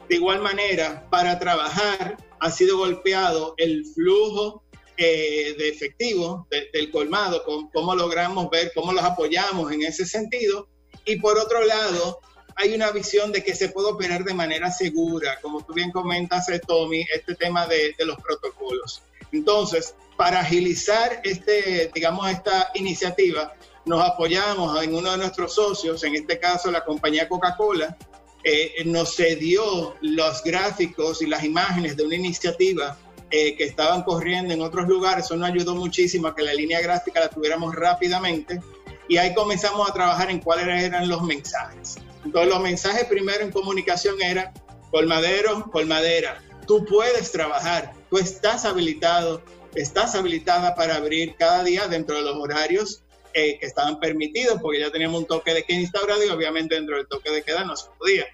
de 0.09 0.15
igual 0.15 0.41
manera, 0.41 1.07
para 1.09 1.39
trabajar 1.39 2.17
ha 2.41 2.51
sido 2.51 2.77
golpeado 2.77 3.53
el 3.55 3.85
flujo 3.85 4.63
eh, 4.97 5.55
de 5.57 5.69
efectivo 5.69 6.45
del 6.73 6.91
colmado, 6.91 7.43
con, 7.45 7.69
cómo 7.69 7.95
logramos 7.95 8.49
ver, 8.49 8.73
cómo 8.75 8.91
los 8.91 9.03
apoyamos 9.03 9.71
en 9.71 9.83
ese 9.83 10.05
sentido. 10.05 10.67
Y 11.05 11.15
por 11.15 11.39
otro 11.39 11.63
lado, 11.63 12.19
hay 12.55 12.73
una 12.73 12.91
visión 12.91 13.31
de 13.31 13.43
que 13.43 13.55
se 13.55 13.69
puede 13.69 13.89
operar 13.89 14.23
de 14.23 14.33
manera 14.33 14.71
segura, 14.71 15.39
como 15.41 15.63
tú 15.63 15.73
bien 15.73 15.91
comentas, 15.91 16.49
eh, 16.49 16.61
Tommy, 16.65 17.05
este 17.13 17.35
tema 17.35 17.67
de, 17.67 17.95
los 17.99 18.17
protocolos. 18.17 19.01
Entonces, 19.31 19.95
para 20.17 20.41
agilizar 20.41 21.21
este, 21.23 21.91
digamos, 21.93 22.29
esta 22.29 22.71
iniciativa, 22.75 23.53
nos 23.85 24.01
apoyamos 24.01 24.81
en 24.83 24.95
uno 24.95 25.11
de 25.11 25.17
nuestros 25.17 25.55
socios, 25.55 26.03
en 26.03 26.15
este 26.15 26.39
caso 26.39 26.71
la 26.71 26.85
compañía 26.85 27.27
Coca-Cola, 27.27 27.97
eh, 28.43 28.83
nos 28.85 29.15
cedió 29.15 29.95
los 30.01 30.43
gráficos 30.43 31.21
y 31.21 31.27
las 31.27 31.43
imágenes 31.43 31.95
de 31.95 32.03
una 32.03 32.15
iniciativa 32.15 32.97
eh, 33.31 33.55
que 33.55 33.63
estaban 33.63 34.03
corriendo 34.03 34.53
en 34.53 34.61
otros 34.61 34.87
lugares. 34.87 35.25
Eso 35.25 35.35
nos 35.35 35.49
ayudó 35.49 35.75
muchísimo 35.75 36.27
a 36.27 36.35
que 36.35 36.43
la 36.43 36.53
línea 36.53 36.81
gráfica 36.81 37.19
la 37.19 37.29
tuviéramos 37.29 37.73
rápidamente 37.73 38.61
y 39.07 39.17
ahí 39.17 39.33
comenzamos 39.33 39.89
a 39.89 39.93
trabajar 39.93 40.29
en 40.29 40.39
cuáles 40.39 40.67
eran 40.83 41.07
los 41.07 41.21
mensajes. 41.23 41.97
Entonces 42.25 42.53
los 42.53 42.61
mensajes 42.61 43.05
primero 43.05 43.43
en 43.43 43.51
comunicación 43.51 44.21
eran 44.21 44.53
colmadero, 44.91 45.69
colmadera, 45.71 46.41
tú 46.67 46.85
puedes 46.85 47.31
trabajar, 47.31 47.93
tú 48.09 48.17
estás 48.17 48.65
habilitado, 48.65 49.41
estás 49.75 50.15
habilitada 50.15 50.75
para 50.75 50.95
abrir 50.95 51.35
cada 51.35 51.63
día 51.63 51.87
dentro 51.87 52.15
de 52.15 52.21
los 52.21 52.35
horarios 52.37 53.03
eh, 53.33 53.57
que 53.59 53.65
estaban 53.65 53.99
permitidos, 53.99 54.59
porque 54.61 54.79
ya 54.79 54.91
teníamos 54.91 55.21
un 55.21 55.25
toque 55.25 55.53
de 55.53 55.63
queda 55.63 55.79
instaurado 55.79 56.23
y 56.23 56.29
obviamente 56.29 56.75
dentro 56.75 56.97
del 56.97 57.07
toque 57.07 57.31
de 57.31 57.43
queda 57.43 57.63
no 57.63 57.75
se 57.75 57.87
podía. 57.97 58.25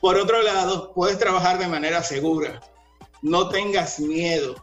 Por 0.00 0.16
otro 0.16 0.42
lado, 0.42 0.92
puedes 0.92 1.18
trabajar 1.18 1.58
de 1.58 1.66
manera 1.66 2.02
segura. 2.02 2.60
No 3.22 3.48
tengas 3.48 3.98
miedo, 3.98 4.54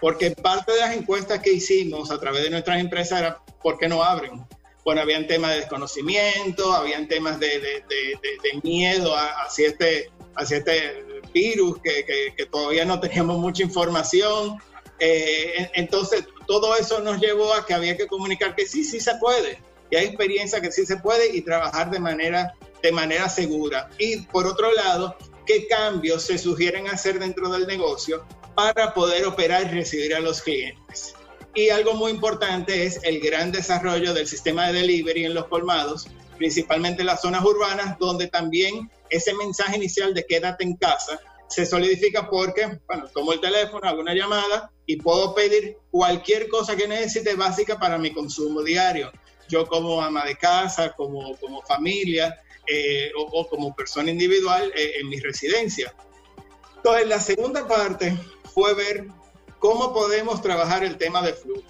porque 0.00 0.32
parte 0.32 0.72
de 0.72 0.80
las 0.80 0.96
encuestas 0.96 1.38
que 1.38 1.52
hicimos 1.52 2.10
a 2.10 2.18
través 2.18 2.42
de 2.42 2.50
nuestras 2.50 2.80
empresas 2.80 3.20
era 3.20 3.40
¿por 3.62 3.78
qué 3.78 3.86
no 3.86 4.02
abren? 4.02 4.44
Bueno, 4.84 5.00
habían 5.00 5.26
temas 5.26 5.52
de 5.52 5.56
desconocimiento, 5.58 6.72
habían 6.72 7.06
temas 7.06 7.38
de, 7.38 7.60
de, 7.60 7.84
de, 7.88 8.60
miedo 8.62 9.14
hacia 9.14 9.68
este, 9.68 10.10
hacia 10.34 10.58
este 10.58 11.04
virus, 11.32 11.78
que, 11.82 12.04
que, 12.04 12.34
que 12.36 12.46
todavía 12.46 12.84
no 12.84 12.98
teníamos 12.98 13.38
mucha 13.38 13.62
información. 13.62 14.58
Eh, 14.98 15.70
entonces, 15.74 16.24
todo 16.46 16.76
eso 16.76 17.00
nos 17.00 17.20
llevó 17.20 17.54
a 17.54 17.64
que 17.64 17.74
había 17.74 17.96
que 17.96 18.06
comunicar 18.06 18.54
que 18.54 18.66
sí, 18.66 18.84
sí 18.84 19.00
se 19.00 19.14
puede, 19.16 19.60
que 19.90 19.98
hay 19.98 20.06
experiencia 20.06 20.60
que 20.60 20.72
sí 20.72 20.84
se 20.84 20.96
puede 20.96 21.34
y 21.34 21.42
trabajar 21.42 21.90
de 21.90 22.00
manera, 22.00 22.54
de 22.82 22.92
manera 22.92 23.28
segura. 23.28 23.88
Y 23.98 24.22
por 24.22 24.46
otro 24.46 24.72
lado, 24.72 25.16
qué 25.46 25.66
cambios 25.66 26.22
se 26.22 26.38
sugieren 26.38 26.88
hacer 26.88 27.18
dentro 27.18 27.50
del 27.50 27.66
negocio 27.66 28.24
para 28.54 28.94
poder 28.94 29.26
operar 29.26 29.66
y 29.66 29.78
recibir 29.78 30.14
a 30.14 30.20
los 30.20 30.42
clientes. 30.42 31.14
Y 31.54 31.68
algo 31.68 31.94
muy 31.94 32.10
importante 32.10 32.84
es 32.86 33.00
el 33.02 33.20
gran 33.20 33.52
desarrollo 33.52 34.14
del 34.14 34.26
sistema 34.26 34.68
de 34.68 34.80
delivery 34.80 35.26
en 35.26 35.34
los 35.34 35.46
colmados, 35.46 36.08
principalmente 36.38 37.02
en 37.02 37.06
las 37.06 37.20
zonas 37.20 37.44
urbanas, 37.44 37.98
donde 37.98 38.28
también 38.28 38.90
ese 39.10 39.34
mensaje 39.34 39.76
inicial 39.76 40.14
de 40.14 40.24
quédate 40.24 40.64
en 40.64 40.76
casa 40.76 41.20
se 41.48 41.66
solidifica 41.66 42.30
porque, 42.30 42.78
bueno, 42.86 43.08
tomo 43.12 43.34
el 43.34 43.40
teléfono, 43.40 43.86
hago 43.86 44.00
una 44.00 44.14
llamada 44.14 44.70
y 44.86 44.96
puedo 44.96 45.34
pedir 45.34 45.76
cualquier 45.90 46.48
cosa 46.48 46.74
que 46.74 46.88
necesite 46.88 47.34
básica 47.34 47.78
para 47.78 47.98
mi 47.98 48.12
consumo 48.12 48.62
diario. 48.62 49.12
Yo 49.48 49.66
como 49.66 50.00
ama 50.00 50.24
de 50.24 50.36
casa, 50.36 50.92
como, 50.92 51.36
como 51.36 51.60
familia 51.62 52.40
eh, 52.66 53.10
o, 53.16 53.46
como 53.48 53.74
persona 53.74 54.10
individual 54.10 54.72
eh, 54.74 54.94
en 55.00 55.10
mi 55.10 55.20
residencia. 55.20 55.94
Entonces, 56.76 57.06
la 57.06 57.20
segunda 57.20 57.68
parte 57.68 58.16
fue 58.54 58.72
ver 58.74 59.08
cómo 59.62 59.92
podemos 59.94 60.42
trabajar 60.42 60.82
el 60.82 60.98
tema 60.98 61.22
de 61.22 61.34
flujo. 61.34 61.62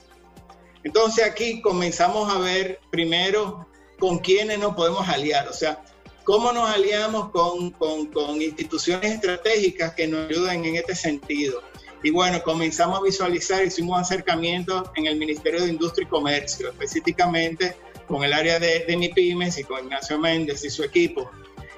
Entonces 0.83 1.27
aquí 1.27 1.61
comenzamos 1.61 2.35
a 2.35 2.39
ver 2.39 2.81
primero 2.91 3.69
con 4.01 4.19
quiénes 4.19 4.59
nos 4.59 4.75
podemos 4.75 5.07
aliar, 5.07 5.47
o 5.47 5.53
sea, 5.53 5.85
¿Cómo 6.25 6.53
nos 6.53 6.71
aliamos 6.71 7.31
con, 7.31 7.73
con, 7.73 8.07
con, 8.07 8.41
instituciones 8.41 9.11
estratégicas 9.11 9.93
que 9.95 10.07
nos 10.07 10.29
ayuden 10.29 10.65
en 10.65 10.77
este 10.77 10.95
sentido? 10.95 11.61
Y 12.05 12.11
bueno, 12.11 12.41
comenzamos 12.45 13.01
a 13.01 13.03
visualizar, 13.03 13.65
hicimos 13.65 14.01
acercamientos 14.01 14.89
en 14.95 15.07
el 15.07 15.17
Ministerio 15.17 15.63
de 15.63 15.71
Industria 15.71 16.07
y 16.07 16.09
Comercio, 16.09 16.69
específicamente 16.69 17.75
con 18.07 18.23
el 18.23 18.33
área 18.33 18.61
de, 18.61 18.85
de 18.87 18.97
MIPIMES 18.97 19.59
y 19.59 19.65
con 19.65 19.83
Ignacio 19.83 20.17
Méndez 20.17 20.65
y 20.65 20.71
su 20.71 20.85
equipo. 20.85 21.29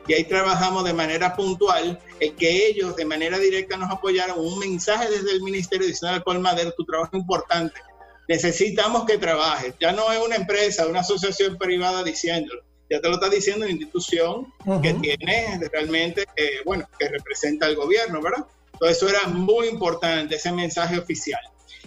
Y 0.06 0.12
ahí 0.12 0.24
trabajamos 0.24 0.84
de 0.84 0.92
manera 0.92 1.34
puntual, 1.34 1.98
el 2.20 2.34
que 2.34 2.66
ellos 2.68 2.94
de 2.96 3.04
manera 3.04 3.38
directa 3.38 3.76
nos 3.76 3.90
apoyaron, 3.90 4.38
un 4.38 4.58
mensaje 4.58 5.10
desde 5.10 5.32
el 5.32 5.42
Ministerio 5.42 5.86
diciendo 5.86 6.16
al 6.16 6.24
Colmadero, 6.24 6.72
tu 6.72 6.84
trabajo 6.84 7.10
es 7.12 7.20
importante, 7.20 7.80
necesitamos 8.28 9.04
que 9.06 9.18
trabajes. 9.18 9.74
Ya 9.80 9.92
no 9.92 10.10
es 10.12 10.18
una 10.18 10.36
empresa, 10.36 10.86
una 10.86 11.00
asociación 11.00 11.56
privada 11.56 12.02
diciéndolo, 12.02 12.62
ya 12.90 13.00
te 13.00 13.08
lo 13.08 13.14
está 13.14 13.30
diciendo 13.30 13.64
una 13.64 13.72
institución 13.72 14.52
que 14.82 14.94
tiene 14.94 15.58
realmente, 15.72 16.26
eh, 16.36 16.60
bueno, 16.64 16.86
que 16.98 17.08
representa 17.08 17.66
al 17.66 17.76
gobierno, 17.76 18.20
¿verdad? 18.20 18.46
Entonces 18.74 18.98
eso 18.98 19.08
era 19.08 19.26
muy 19.28 19.68
importante, 19.68 20.36
ese 20.36 20.52
mensaje 20.52 20.98
oficial. 20.98 21.40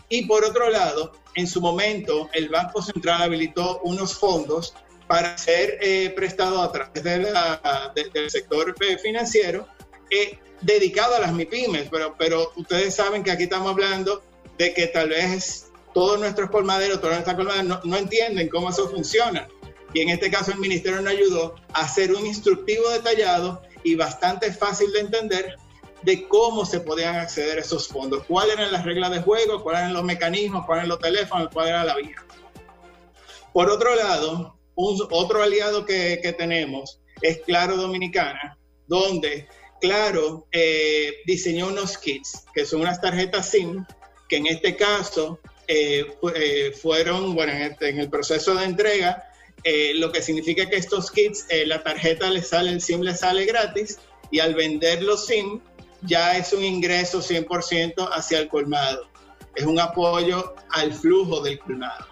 Y 0.10 0.26
por 0.26 0.44
otro 0.44 0.70
lado, 0.70 1.12
en 1.36 1.48
su 1.48 1.62
momento, 1.62 2.30
el 2.34 2.50
Banco 2.50 2.82
Central 2.82 3.22
habilitó 3.22 3.80
unos 3.84 4.16
fondos 4.16 4.74
para 5.08 5.38
ser 5.38 5.78
eh, 5.82 6.12
prestados 6.16 6.62
a 6.62 6.72
través 6.72 7.04
del 7.04 8.30
sector 8.30 8.76
eh, 8.82 8.98
financiero 8.98 9.68
eh, 10.10 10.38
dedicado 10.62 11.16
a 11.16 11.20
las 11.20 11.34
MIPIMES, 11.34 11.88
pero, 11.90 12.16
pero 12.18 12.52
ustedes 12.56 12.96
saben 12.96 13.24
que 13.24 13.32
aquí 13.32 13.44
estamos 13.44 13.70
hablando 13.70 14.22
de 14.58 14.74
que 14.74 14.88
tal 14.88 15.10
vez 15.10 15.68
todos 15.94 16.20
nuestros 16.20 16.50
colmaderos, 16.50 17.00
todas 17.00 17.16
nuestras 17.16 17.36
colmaderas 17.36 17.84
no, 17.84 17.98
entienden 17.98 18.50
cómo 18.50 18.70
eso 18.70 18.90
funciona. 18.90 19.48
Y 19.94 20.02
en 20.02 20.10
este 20.10 20.30
caso 20.30 20.52
el 20.52 20.60
ministerio 20.60 21.02
nos 21.02 21.14
ayudó 21.14 21.56
a 21.74 21.82
hacer 21.82 22.14
un 22.14 22.26
instructivo 22.26 22.90
detallado 22.90 23.62
y 23.84 23.96
bastante 23.96 24.52
fácil 24.52 24.92
de 24.92 25.00
entender 25.00 25.56
de 26.02 26.28
cómo 26.28 26.66
se 26.66 26.82
podían 26.82 27.16
acceder 27.16 27.58
a 27.58 27.62
esos 27.62 27.88
fondos, 27.88 28.24
cuáles 28.28 28.58
eran 28.58 28.72
las 28.72 28.86
reglas 28.86 29.12
de 29.12 29.22
juego, 29.22 29.64
cuáles 29.64 29.82
eran 29.82 29.94
los 29.94 30.04
mecanismos, 30.04 30.66
cuáles 30.66 30.82
eran 30.84 30.90
los 30.90 31.00
teléfonos, 31.00 31.50
cuál 31.52 31.70
era 31.70 31.84
la 31.84 31.96
vía. 31.96 32.24
Por 33.54 33.70
otro 33.70 33.96
lado, 33.96 34.57
otro 34.78 35.42
aliado 35.42 35.86
que, 35.86 36.20
que, 36.22 36.34
tenemos 36.34 37.00
es 37.22 37.40
Claro 37.40 37.76
Dominicana, 37.76 38.58
donde 38.88 39.48
Claro 39.82 40.48
eh, 40.52 41.18
diseñó 41.26 41.68
unos 41.68 41.98
kits, 41.98 42.46
que 42.54 42.66
son 42.66 42.82
unas 42.82 43.00
tarjetas 43.02 43.50
SIM, 43.50 43.86
que 44.28 44.38
en 44.38 44.48
este 44.48 44.76
caso 44.76 45.40
eh, 45.68 46.06
eh, 46.36 46.72
fueron, 46.82 47.36
bueno, 47.36 47.54
en, 47.54 47.62
este, 47.64 47.90
en, 47.90 48.00
el 48.00 48.10
proceso 48.10 48.56
de 48.56 48.66
entrega, 48.66 49.24
lo 49.96 50.12
que 50.14 50.22
significa 50.22 50.70
que 50.70 50.78
estos 50.78 51.12
kits, 51.12 51.46
la 51.66 51.84
tarjeta 51.84 52.30
le 52.30 52.42
sale, 52.42 52.70
el 52.70 52.82
SIM 52.82 53.02
le 53.02 53.16
sale 53.16 53.46
gratis, 53.46 54.00
y 54.32 54.40
al 54.40 54.56
vender 54.56 55.04
los 55.04 55.26
SIM, 55.26 55.60
ya 56.04 56.38
es 56.38 56.54
un 56.54 56.64
ingreso 56.64 57.22
100% 57.22 58.10
hacia 58.12 58.40
el 58.40 58.48
colmado. 58.48 59.10
Es 59.56 59.66
un 59.66 59.80
apoyo 59.80 60.56
al 60.70 60.94
flujo 60.94 61.42
del 61.42 61.60
colmado. 61.60 62.06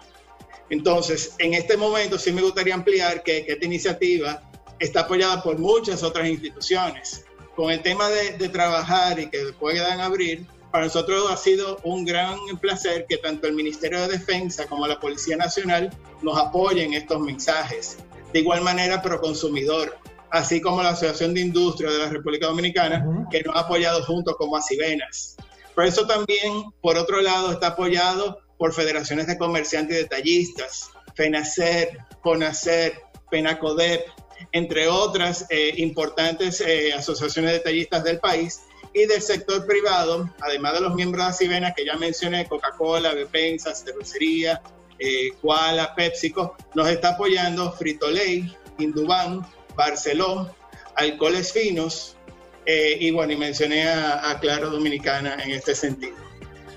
Entonces, 0.70 1.34
en 1.38 1.54
este 1.54 1.76
momento 1.76 2.18
sí 2.18 2.32
me 2.32 2.42
gustaría 2.42 2.74
ampliar 2.74 3.22
que, 3.22 3.44
esta 3.46 3.64
iniciativa 3.64 4.42
está 4.78 5.00
apoyada 5.00 5.42
por 5.42 5.58
muchas 5.58 6.02
otras 6.02 6.28
instituciones. 6.28 7.24
Con 7.54 7.70
el 7.70 7.80
tema 7.82 8.08
de, 8.08 8.48
trabajar 8.48 9.18
y 9.18 9.30
que 9.30 9.52
puedan 9.58 10.00
abrir, 10.00 10.46
para 10.70 10.84
nosotros 10.84 11.30
ha 11.30 11.36
sido 11.36 11.78
un 11.84 12.04
gran 12.04 12.36
placer 12.60 13.06
que 13.08 13.16
tanto 13.16 13.46
el 13.46 13.54
Ministerio 13.54 14.00
de 14.02 14.08
Defensa 14.08 14.66
como 14.66 14.86
la 14.86 15.00
Policía 15.00 15.36
Nacional 15.36 15.90
nos 16.22 16.36
apoyen 16.38 16.92
estos 16.92 17.20
mensajes. 17.20 17.98
De 18.32 18.40
igual 18.40 18.60
manera, 18.60 19.00
Proconsumidor, 19.00 19.96
así 20.30 20.60
como 20.60 20.82
la 20.82 20.90
Asociación 20.90 21.32
de 21.32 21.40
Industria 21.40 21.90
de 21.90 21.98
la 21.98 22.08
República 22.08 22.48
Dominicana, 22.48 23.26
que 23.30 23.42
nos 23.42 23.56
ha 23.56 23.60
apoyado 23.60 24.04
junto 24.04 24.34
como 24.34 24.56
Asivenas. 24.56 25.36
Por 25.74 25.84
eso 25.84 26.06
también, 26.06 26.64
por 26.82 26.98
otro 26.98 27.22
lado, 27.22 27.52
está 27.52 27.68
apoyado 27.68 28.38
por 28.58 28.72
federaciones 28.72 29.26
de 29.26 29.38
comerciantes 29.38 29.96
y 29.96 30.00
detallistas, 30.02 30.90
FENACER, 31.14 31.98
CONACER, 32.22 33.02
PENACODEP, 33.30 34.06
entre 34.52 34.88
otras 34.88 35.46
eh, 35.50 35.74
importantes 35.76 36.60
eh, 36.60 36.92
asociaciones 36.92 37.52
detallistas 37.52 38.04
del 38.04 38.18
país 38.18 38.60
y 38.92 39.06
del 39.06 39.20
sector 39.20 39.66
privado, 39.66 40.30
además 40.40 40.74
de 40.74 40.80
los 40.80 40.94
miembros 40.94 41.24
de 41.24 41.30
Acivena 41.30 41.74
que 41.74 41.84
ya 41.84 41.96
mencioné, 41.96 42.46
Coca-Cola, 42.46 43.12
Bepensa, 43.12 43.74
Cervecería, 43.74 44.62
eh, 44.98 45.32
Koala, 45.42 45.94
PepsiCo, 45.94 46.56
nos 46.74 46.88
está 46.88 47.10
apoyando 47.10 47.72
Frito-Lay, 47.72 48.56
Indubán, 48.78 49.46
Barceló, 49.74 50.54
Alcoholes 50.94 51.52
Finos, 51.52 52.16
eh, 52.64 52.96
y 52.98 53.10
bueno, 53.10 53.32
y 53.32 53.36
mencioné 53.36 53.88
a, 53.88 54.30
a 54.30 54.40
Claro 54.40 54.70
Dominicana 54.70 55.36
en 55.44 55.50
este 55.50 55.74
sentido. 55.74 56.16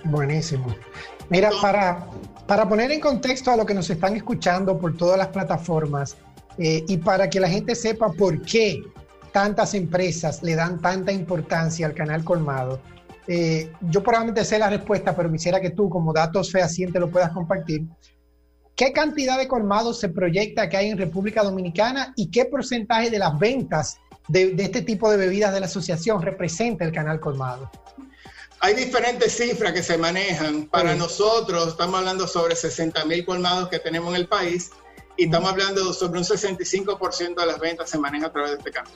Buenísimo. 0.03 0.75
Mira, 1.29 1.51
para, 1.61 2.07
para 2.47 2.67
poner 2.67 2.91
en 2.91 2.99
contexto 2.99 3.51
a 3.51 3.55
lo 3.55 3.65
que 3.65 3.75
nos 3.75 3.89
están 3.89 4.15
escuchando 4.15 4.79
por 4.79 4.97
todas 4.97 5.17
las 5.17 5.27
plataformas 5.27 6.17
eh, 6.57 6.83
y 6.87 6.97
para 6.97 7.29
que 7.29 7.39
la 7.39 7.47
gente 7.47 7.75
sepa 7.75 8.11
por 8.11 8.41
qué 8.41 8.81
tantas 9.31 9.75
empresas 9.75 10.41
le 10.41 10.55
dan 10.55 10.81
tanta 10.81 11.11
importancia 11.11 11.85
al 11.85 11.93
canal 11.93 12.23
colmado, 12.23 12.81
eh, 13.27 13.71
yo 13.81 14.01
probablemente 14.01 14.43
sé 14.43 14.57
la 14.57 14.71
respuesta, 14.71 15.15
pero 15.15 15.31
quisiera 15.31 15.61
que 15.61 15.69
tú, 15.69 15.87
como 15.87 16.11
datos 16.11 16.51
fehacientes, 16.51 16.99
lo 16.99 17.11
puedas 17.11 17.31
compartir. 17.31 17.85
¿Qué 18.75 18.91
cantidad 18.91 19.37
de 19.37 19.47
colmados 19.47 19.99
se 19.99 20.09
proyecta 20.09 20.67
que 20.67 20.77
hay 20.77 20.89
en 20.89 20.97
República 20.97 21.43
Dominicana 21.43 22.11
y 22.15 22.31
qué 22.31 22.45
porcentaje 22.45 23.11
de 23.11 23.19
las 23.19 23.37
ventas 23.37 23.97
de, 24.27 24.55
de 24.55 24.63
este 24.63 24.81
tipo 24.81 25.11
de 25.11 25.17
bebidas 25.17 25.53
de 25.53 25.59
la 25.59 25.67
asociación 25.67 26.23
representa 26.23 26.85
el 26.85 26.91
canal 26.91 27.19
colmado? 27.19 27.69
Hay 28.61 28.73
diferentes 28.73 29.37
cifras 29.37 29.71
que 29.71 29.81
se 29.81 29.97
manejan. 29.97 30.65
Para 30.65 30.93
nosotros 30.95 31.69
estamos 31.69 31.99
hablando 31.99 32.27
sobre 32.27 32.55
60 32.55 33.05
mil 33.05 33.25
colmados 33.25 33.69
que 33.69 33.79
tenemos 33.79 34.09
en 34.09 34.17
el 34.17 34.27
país 34.27 34.71
y 35.15 35.25
estamos 35.25 35.51
hablando 35.51 35.93
sobre 35.93 36.19
un 36.19 36.25
65% 36.25 37.35
de 37.35 37.45
las 37.45 37.59
ventas 37.59 37.89
se 37.89 37.97
maneja 37.97 38.27
a 38.27 38.31
través 38.31 38.51
de 38.51 38.57
este 38.57 38.71
campo. 38.71 38.91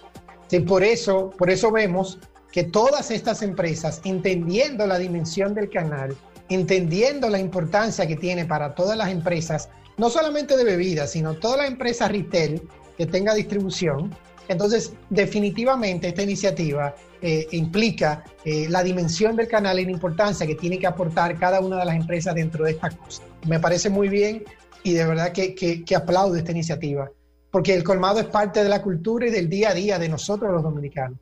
Sí, 0.49 0.59
por 0.59 0.83
eso, 0.83 1.29
por 1.37 1.49
eso 1.49 1.71
vemos 1.71 2.19
que 2.51 2.65
todas 2.65 3.09
estas 3.09 3.41
empresas, 3.41 4.01
entendiendo 4.03 4.85
la 4.85 4.97
dimensión 4.97 5.55
del 5.55 5.69
canal, 5.69 6.15
entendiendo 6.49 7.29
la 7.29 7.39
importancia 7.39 8.05
que 8.05 8.17
tiene 8.17 8.45
para 8.45 8.75
todas 8.75 8.97
las 8.97 9.09
empresas, 9.09 9.69
no 9.95 10.09
solamente 10.09 10.57
de 10.57 10.63
bebidas, 10.65 11.11
sino 11.11 11.35
todas 11.35 11.59
las 11.59 11.67
empresas 11.67 12.11
retail 12.11 12.61
que 12.97 13.05
tenga 13.05 13.33
distribución, 13.33 14.13
entonces 14.53 14.93
definitivamente 15.09 16.07
esta 16.07 16.23
iniciativa 16.23 16.95
eh, 17.21 17.47
implica 17.51 18.23
eh, 18.43 18.67
la 18.69 18.83
dimensión 18.83 19.35
del 19.35 19.47
canal 19.47 19.79
y 19.79 19.85
la 19.85 19.91
importancia 19.91 20.47
que 20.47 20.55
tiene 20.55 20.79
que 20.79 20.87
aportar 20.87 21.37
cada 21.37 21.59
una 21.59 21.77
de 21.77 21.85
las 21.85 21.95
empresas 21.95 22.35
dentro 22.35 22.65
de 22.65 22.71
esta 22.71 22.89
cosa. 22.89 23.23
Me 23.47 23.59
parece 23.59 23.89
muy 23.89 24.09
bien 24.09 24.43
y 24.83 24.93
de 24.93 25.05
verdad 25.05 25.31
que, 25.31 25.55
que, 25.55 25.95
aplaudo 25.95 26.35
esta 26.35 26.51
iniciativa, 26.51 27.09
porque 27.51 27.73
el 27.73 27.83
colmado 27.83 28.19
es 28.19 28.25
parte 28.25 28.63
de 28.63 28.69
la 28.69 28.81
cultura 28.81 29.27
y 29.27 29.31
del 29.31 29.49
día 29.49 29.69
a 29.69 29.73
día 29.73 29.99
de 29.99 30.09
nosotros 30.09 30.51
los 30.51 30.63
dominicanos. 30.63 31.17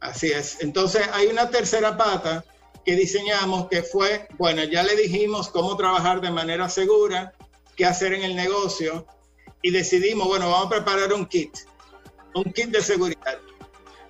Así 0.00 0.28
es. 0.28 0.58
Entonces 0.60 1.02
hay 1.12 1.26
una 1.26 1.50
tercera 1.50 1.96
pata 1.96 2.44
que 2.84 2.94
diseñamos 2.94 3.68
que 3.68 3.82
fue, 3.82 4.28
bueno, 4.38 4.64
ya 4.64 4.82
le 4.84 4.96
dijimos 4.96 5.48
cómo 5.48 5.76
trabajar 5.76 6.20
de 6.20 6.30
manera 6.30 6.68
segura, 6.68 7.34
qué 7.76 7.84
hacer 7.84 8.14
en 8.14 8.22
el 8.22 8.36
negocio 8.36 9.06
y 9.60 9.70
decidimos, 9.70 10.28
bueno, 10.28 10.48
vamos 10.50 10.66
a 10.66 10.70
preparar 10.70 11.12
un 11.12 11.26
kit, 11.26 11.50
un 12.36 12.52
kit 12.52 12.66
de 12.66 12.82
seguridad 12.82 13.38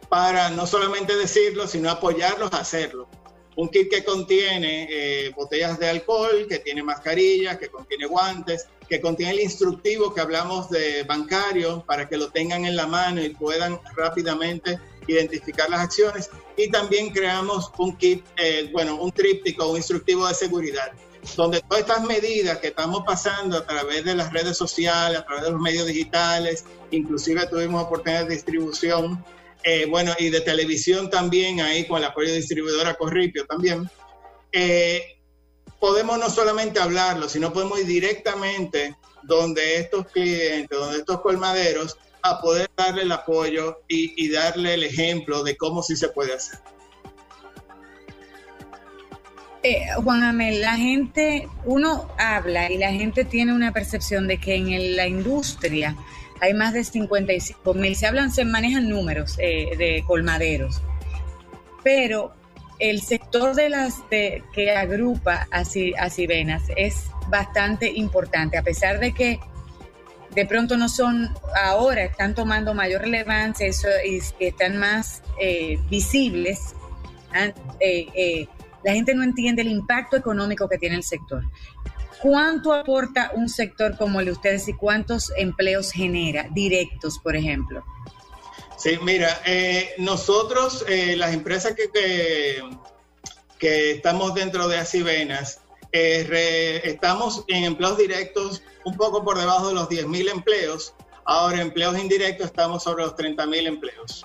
para 0.09 0.51
no 0.51 0.67
solamente 0.67 1.17
decirlo, 1.17 1.67
sino 1.67 1.91
apoyarlos 1.91 2.53
a 2.53 2.59
hacerlo. 2.59 3.09
Un 3.57 3.69
kit 3.69 3.89
que 3.89 4.05
contiene 4.05 4.87
eh, 4.91 5.31
botellas 5.35 5.79
de 5.79 5.89
alcohol, 5.89 6.47
que 6.49 6.59
tiene 6.59 6.83
mascarillas, 6.83 7.57
que 7.57 7.69
contiene 7.69 8.07
guantes, 8.07 8.67
que 8.89 9.01
contiene 9.01 9.33
el 9.33 9.41
instructivo 9.41 10.12
que 10.12 10.21
hablamos 10.21 10.69
de 10.71 11.05
bancario 11.05 11.85
para 11.87 12.09
que 12.09 12.17
lo 12.17 12.31
tengan 12.31 12.65
en 12.67 12.77
la 12.77 12.87
mano 12.87 13.23
y 13.23 13.31
puedan 13.31 13.81
rápidamente 13.97 14.79
identificar 15.07 15.71
las 15.71 15.81
acciones. 15.81 16.29
Y 16.57 16.71
también 16.71 17.11
creamos 17.11 17.71
un 17.79 17.97
kit, 17.97 18.25
eh, 18.37 18.69
bueno, 18.73 19.01
un 19.01 19.12
tríptico, 19.12 19.71
un 19.71 19.77
instructivo 19.77 20.27
de 20.27 20.35
seguridad, 20.35 20.93
donde 21.35 21.61
todas 21.61 21.81
estas 21.81 22.05
medidas 22.05 22.59
que 22.59 22.69
estamos 22.69 23.03
pasando 23.05 23.57
a 23.57 23.67
través 23.67 24.05
de 24.05 24.15
las 24.15 24.33
redes 24.33 24.57
sociales, 24.57 25.19
a 25.21 25.25
través 25.25 25.45
de 25.45 25.51
los 25.51 25.61
medios 25.61 25.87
digitales, 25.87 26.65
inclusive 26.91 27.47
tuvimos 27.47 27.85
oportunidades 27.85 28.29
de 28.29 28.35
distribución 28.35 29.25
eh, 29.65 29.87
bueno, 29.87 30.12
y 30.19 30.31
de 30.31 30.41
televisión 30.43 31.11
también, 31.11 31.61
ahí 31.61 31.89
con 31.89 31.99
el 31.99 32.05
apoyo 32.05 32.29
de 32.29 32.37
distribuidora 32.37 32.95
Corripio 32.95 33.47
también, 33.47 33.91
eh, 34.53 35.19
podemos 35.81 36.19
no 36.19 36.31
solamente 36.31 36.79
hablarlo, 36.79 37.29
sino 37.29 37.53
podemos 37.53 37.81
ir 37.81 37.87
directamente 37.87 38.95
donde 39.25 39.79
estos 39.79 40.07
clientes, 40.07 40.79
donde 40.79 40.99
estos 40.99 41.21
colmaderos, 41.21 41.97
a 42.23 42.41
poder 42.41 42.71
darle 42.77 43.03
el 43.03 43.12
apoyo 43.12 43.83
y, 43.89 44.29
darle 44.29 44.75
el 44.75 44.85
ejemplo 44.85 45.43
de 45.43 45.57
cómo 45.57 45.83
sí 45.83 45.97
se 45.97 46.09
puede 46.09 46.35
hacer. 46.35 46.59
Juan 50.02 50.22
Amel, 50.22 50.61
la 50.61 50.76
gente, 50.76 51.48
uno 51.64 52.09
habla 52.18 52.70
y 52.70 52.79
la 52.79 52.92
gente 52.92 53.24
tiene 53.24 53.55
una 53.55 53.72
percepción 53.72 54.26
de 54.26 54.38
que 54.38 54.55
en 54.55 54.96
la 54.96 55.07
industria 55.07 55.96
hay 56.40 56.55
más 56.55 56.72
de 56.72 56.85
55 56.85 57.74
mil. 57.74 57.96
Se 57.96 58.07
hablan, 58.07 58.31
se 58.31 58.44
manejan 58.44 58.88
números 58.88 59.37
eh, 59.38 59.70
de 59.76 60.05
colmaderos, 60.07 60.83
pero 61.83 62.35
el 62.79 63.00
sector 63.00 63.55
de 63.55 63.70
las 63.70 64.09
de, 64.11 64.44
que 64.52 64.72
agrupa 64.72 65.48
a, 65.50 65.61
a 65.61 66.11
Cibenas 66.11 66.62
es 66.76 67.07
bastante 67.29 67.90
importante, 67.90 68.59
a 68.59 68.62
pesar 68.62 69.00
de 69.00 69.12
que 69.12 69.40
de 70.31 70.44
pronto 70.44 70.76
no 70.76 70.88
son 70.90 71.35
ahora, 71.64 72.05
están 72.05 72.35
tomando 72.35 72.74
mayor 72.74 73.00
relevancia 73.00 73.66
eso, 73.66 73.88
y 74.05 74.20
están 74.44 74.76
más 74.76 75.22
eh, 75.40 75.79
visibles. 75.88 76.74
Eh, 77.81 78.46
la 78.87 78.92
gente 78.92 79.16
no 79.16 79.25
entiende 79.25 79.62
el 79.62 79.68
impacto 79.68 80.16
económico 80.16 80.68
que 80.68 80.79
tiene 80.79 80.94
el 80.94 81.03
sector. 81.03 81.42
¿Cuánto 82.22 82.72
aporta 82.72 83.33
un 83.35 83.49
sector 83.49 83.96
como 83.96 84.20
el 84.20 84.27
de 84.27 84.33
ustedes 84.33 84.68
y 84.68 84.75
cuántos 84.75 85.33
empleos 85.37 85.90
genera, 85.90 86.46
directos, 86.53 87.18
por 87.18 87.35
ejemplo? 87.35 87.85
Sí, 88.79 88.96
mira, 89.03 89.29
nosotros, 89.99 90.87
las 91.16 91.35
empresas 91.35 91.75
que, 91.75 91.90
que, 91.90 92.62
que, 93.59 93.90
estamos 93.90 94.35
dentro 94.35 94.68
de 94.68 94.79
Acivenas, 94.79 95.62
estamos 95.90 97.44
en 97.49 97.64
empleos 97.64 97.99
directos 97.99 98.62
un 98.85 98.96
poco 98.96 99.25
por 99.25 99.37
debajo 99.37 99.66
de 99.66 99.75
los 99.75 99.88
10.000 99.88 100.31
empleos. 100.31 100.94
Ahora, 101.25 101.61
empleos 101.61 101.99
indirectos, 101.99 102.46
estamos 102.46 102.85
sobre 102.85 103.03
los 103.03 103.16
30.000 103.16 103.66
empleos. 103.66 104.25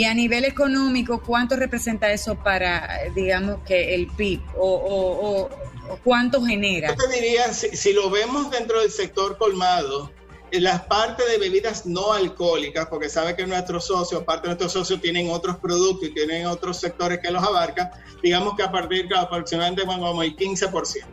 Y 0.00 0.04
a 0.06 0.14
nivel 0.14 0.46
económico, 0.46 1.20
¿cuánto 1.20 1.56
representa 1.56 2.10
eso 2.10 2.34
para, 2.34 3.00
digamos, 3.14 3.58
que 3.66 3.94
el 3.94 4.06
PIB? 4.06 4.40
¿O, 4.56 5.50
cuánto 6.02 6.42
genera? 6.42 6.88
Yo 6.88 6.94
te 6.94 7.20
diría, 7.20 7.52
si, 7.52 7.92
lo 7.92 8.08
vemos 8.08 8.50
dentro 8.50 8.80
del 8.80 8.90
sector 8.90 9.36
colmado, 9.36 10.10
las 10.52 10.84
partes 10.84 11.26
de 11.30 11.36
bebidas 11.36 11.84
no 11.84 12.14
alcohólicas, 12.14 12.86
porque 12.86 13.10
sabe 13.10 13.36
que 13.36 13.46
nuestros 13.46 13.88
socios, 13.88 14.24
parte 14.24 14.48
de 14.48 14.54
nuestros 14.54 14.72
socios 14.72 15.02
tienen 15.02 15.28
otros 15.28 15.58
productos 15.58 16.08
y 16.08 16.14
tienen 16.14 16.46
otros 16.46 16.80
sectores 16.80 17.18
que 17.18 17.30
los 17.30 17.42
abarcan, 17.42 17.90
digamos 18.22 18.56
que 18.56 18.62
a 18.62 18.72
partir 18.72 19.06
de 19.06 19.18
aproximadamente 19.18 19.84
como 19.84 20.22
el 20.22 20.34
15%. 20.34 21.04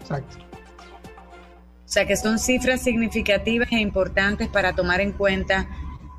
Exacto. 0.00 0.38
O 0.38 1.90
sea 1.90 2.06
que 2.06 2.16
son 2.16 2.38
cifras 2.38 2.80
significativas 2.80 3.70
e 3.70 3.80
importantes 3.80 4.48
para 4.48 4.74
tomar 4.74 5.02
en 5.02 5.12
cuenta, 5.12 5.68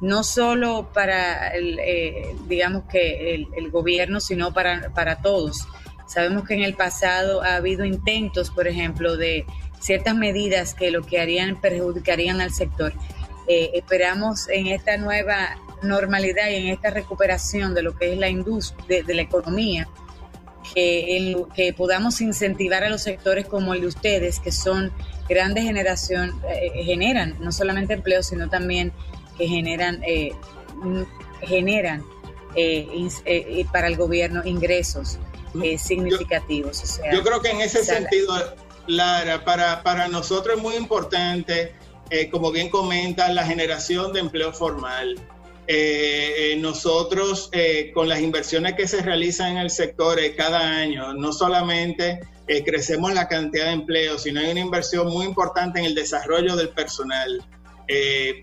no 0.01 0.23
solo 0.23 0.89
para, 0.93 1.49
el, 1.49 1.79
eh, 1.79 2.35
digamos 2.47 2.83
que 2.89 3.35
el, 3.35 3.71
gobierno, 3.71 4.19
sino 4.19 4.53
para, 4.53 4.91
para 4.93 5.21
todos. 5.21 5.67
Sabemos 6.07 6.47
que 6.47 6.55
en 6.55 6.63
el 6.63 6.73
pasado 6.73 7.43
ha 7.43 7.55
habido 7.55 7.85
intentos, 7.85 8.49
por 8.49 8.67
ejemplo, 8.67 9.17
de 9.17 9.45
ciertas 9.79 10.15
medidas 10.15 10.73
que 10.73 10.91
lo 10.91 11.03
que 11.03 11.19
harían 11.19 11.59
perjudicarían 11.59 12.41
al 12.41 12.51
sector. 12.51 12.93
Eh, 13.47 13.71
esperamos 13.73 14.47
en 14.49 14.67
esta 14.67 14.97
nueva 14.97 15.57
normalidad 15.81 16.49
y 16.49 16.55
en 16.55 16.67
esta 16.67 16.89
recuperación 16.89 17.73
de 17.73 17.83
lo 17.83 17.95
que 17.95 18.13
es 18.13 18.19
la 18.19 18.29
industria, 18.29 19.03
de 19.03 19.13
la 19.13 19.21
economía, 19.21 19.87
que, 20.73 21.45
que 21.55 21.73
podamos 21.73 22.21
incentivar 22.21 22.83
a 22.83 22.89
los 22.89 23.01
sectores 23.01 23.47
como 23.47 23.73
el 23.73 23.81
de 23.81 23.87
ustedes, 23.87 24.39
que 24.39 24.51
son 24.51 24.91
grandes 25.27 25.63
generación, 25.63 26.39
eh, 26.49 26.83
generan 26.83 27.35
no 27.39 27.51
solamente 27.51 27.93
empleo, 27.93 28.23
sino 28.23 28.49
también 28.49 28.91
que 29.39 29.47
generan, 29.47 30.03
eh, 30.05 30.33
generan 31.41 32.03
eh, 32.55 33.65
para 33.71 33.87
el 33.87 33.97
gobierno 33.97 34.45
ingresos 34.45 35.17
significativos. 35.79 37.01
Yo, 37.11 37.23
creo 37.23 37.41
que 37.41 37.49
en 37.49 37.61
ese 37.61 37.83
sentido, 37.83 38.35
Lara, 38.85 39.43
para, 39.43 39.81
para 39.81 40.07
nosotros 40.07 40.57
es 40.57 40.61
muy 40.61 40.75
importante, 40.75 41.73
como 42.29 42.51
bien 42.51 42.69
comenta, 42.69 43.31
la 43.33 43.45
generación 43.45 44.13
de 44.13 44.19
empleo 44.19 44.53
formal. 44.53 45.15
Eh, 45.71 46.53
eh, 46.53 46.57
nosotros 46.57 47.49
eh, 47.51 47.91
con 47.93 48.09
las 48.09 48.21
inversiones 48.21 48.73
que 48.73 48.87
se 48.87 49.03
realizan 49.03 49.51
en 49.51 49.57
el 49.59 49.69
sector 49.69 50.17
cada 50.35 50.77
año, 50.77 51.13
no 51.13 51.31
solamente 51.31 52.21
crecemos 52.65 53.13
la 53.13 53.27
cantidad 53.27 53.65
de 53.65 53.73
empleos, 53.73 54.23
sino 54.23 54.39
hay 54.39 54.49
una 54.49 54.61
inversión 54.61 55.05
muy 55.09 55.27
importante 55.27 55.77
en 55.77 55.85
el 55.85 55.93
desarrollo 55.93 56.55
del 56.55 56.69
personal. 56.69 57.45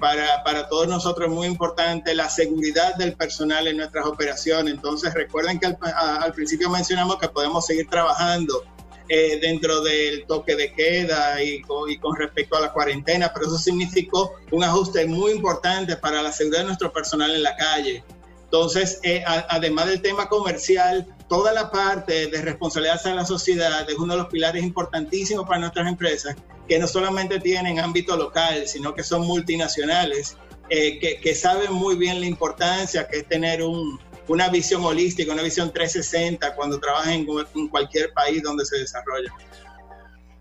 Para, 0.01 0.43
para, 0.43 0.69
todos 0.69 0.89
nosotros 0.89 1.29
es 1.29 1.35
muy 1.35 1.47
importante 1.47 2.15
la 2.15 2.29
seguridad 2.29 2.97
del 2.97 3.15
personal 3.15 3.69
en 3.69 3.77
nuestras 3.77 4.07
operaciones. 4.07 4.75
Entonces 4.75 5.15
recuerden 5.15 5.61
que 5.61 5.67
al, 5.67 5.79
al 5.83 6.33
principio 6.33 6.69
mencionamos 6.69 7.19
que 7.19 7.29
podemos 7.29 7.65
seguir 7.65 7.89
trabajando 7.89 8.65
eh, 9.09 9.39
dentro 9.41 9.83
del 9.83 10.27
toque 10.27 10.57
de 10.57 10.73
queda 10.73 11.41
y 11.41 11.63
con, 11.63 12.17
respecto 12.17 12.57
a 12.57 12.61
la 12.61 12.73
cuarentena, 12.73 13.31
pero 13.33 13.47
eso 13.47 13.57
significó 13.57 14.33
un 14.51 14.65
ajuste 14.65 15.07
muy 15.07 15.31
importante 15.31 15.97
para 15.97 16.23
la 16.23 16.33
seguridad 16.33 16.63
de 16.63 16.67
nuestro 16.67 16.93
personal 16.93 17.31
en 17.31 17.45
la 17.45 17.55
calle. 17.55 18.03
Entonces, 18.43 18.99
eh, 19.05 19.23
además 19.27 19.87
del 19.87 20.03
tema 20.03 20.29
comercial, 20.29 21.07
toda 21.29 21.53
la 21.53 21.71
parte 21.71 22.27
de 22.27 22.43
responsabilidad 22.43 22.97
hacia 22.97 23.15
la 23.15 23.25
sociedad 23.25 23.89
es 23.89 23.97
uno 23.97 24.15
de 24.15 24.23
los 24.23 24.29
pilares 24.29 24.65
importantísimos 24.65 25.47
para 25.47 25.61
nuestras 25.61 25.87
empresas, 25.87 26.35
que 26.69 26.79
no 26.79 26.87
solamente 26.87 27.41
tienen 27.41 27.79
ámbito 27.79 28.17
local, 28.17 28.67
sino 28.67 28.95
que 28.95 29.03
son 29.03 29.27
multinacionales, 29.27 30.37
eh, 30.69 30.99
que, 30.99 31.21
que, 31.21 31.35
saben 31.35 31.73
muy 31.73 31.97
bien 31.97 32.21
la 32.21 32.27
importancia 32.27 33.07
que 33.07 33.19
es 33.19 33.29
tener 33.29 33.63
un, 33.63 34.01
una 34.29 34.49
visión 34.49 34.85
holística, 34.85 35.33
una 35.33 35.43
visión 35.43 35.73
360 35.73 36.55
cuando 36.55 36.81
trabajen 36.81 37.27
en 37.55 37.69
cualquier 37.69 38.13
país 38.13 38.43
donde 38.43 38.65
se 38.65 38.79
desarrolla. 38.79 39.33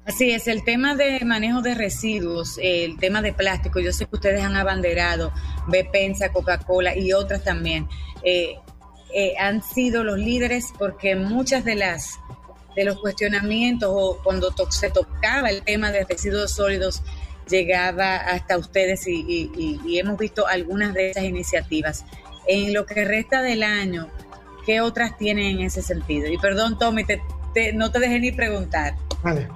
Así 0.06 0.30
es, 0.30 0.48
el 0.48 0.64
tema 0.64 0.96
de 0.96 1.20
manejo 1.26 1.62
de 1.62 1.74
residuos, 1.74 2.60
el 2.62 2.98
tema 3.00 3.24
de 3.24 3.34
plástico, 3.34 3.80
yo 3.80 3.92
sé 3.92 4.06
que 4.06 4.16
ustedes 4.16 4.44
han 4.44 4.56
abanderado, 4.56 5.34
Bepensa, 5.68 6.32
Coca-Cola 6.32 6.96
y 6.96 7.12
otras 7.14 7.44
también, 7.44 7.88
eh, 8.24 8.56
eh, 9.16 9.34
han 9.40 9.64
sido 9.64 10.04
los 10.04 10.20
líderes 10.20 10.74
porque 10.78 11.16
muchas 11.16 11.66
de 11.66 11.76
las 11.76 12.20
de 12.76 12.84
los 12.84 13.00
cuestionamientos 13.00 13.90
o 13.92 14.20
cuando 14.24 14.54
se 14.70 14.90
tocaba 14.90 15.50
el 15.50 15.64
tema 15.64 15.92
de 15.92 16.04
residuos 16.04 16.52
sólidos 16.52 17.02
llegaba 17.48 18.16
hasta 18.16 18.58
ustedes 18.58 19.08
y 19.08 20.00
hemos 20.00 20.18
visto 20.18 20.48
algunas 20.48 20.94
de 20.94 21.12
esas 21.12 21.24
iniciativas 21.24 22.06
en 22.48 22.74
lo 22.74 22.86
que 22.86 23.06
resta 23.06 23.42
del 23.42 23.64
año, 23.64 24.10
¿qué 24.66 24.82
otras 24.82 25.18
tienen 25.18 25.58
en 25.58 25.62
ese 25.62 25.82
sentido? 25.82 26.28
Y 26.28 26.38
perdón, 26.38 26.78
Tommy, 26.78 27.06
no 27.74 27.92
te 27.92 28.00
dejé 28.00 28.20
ni 28.20 28.32
preguntar. 28.32 28.96
Vale. 29.24 29.48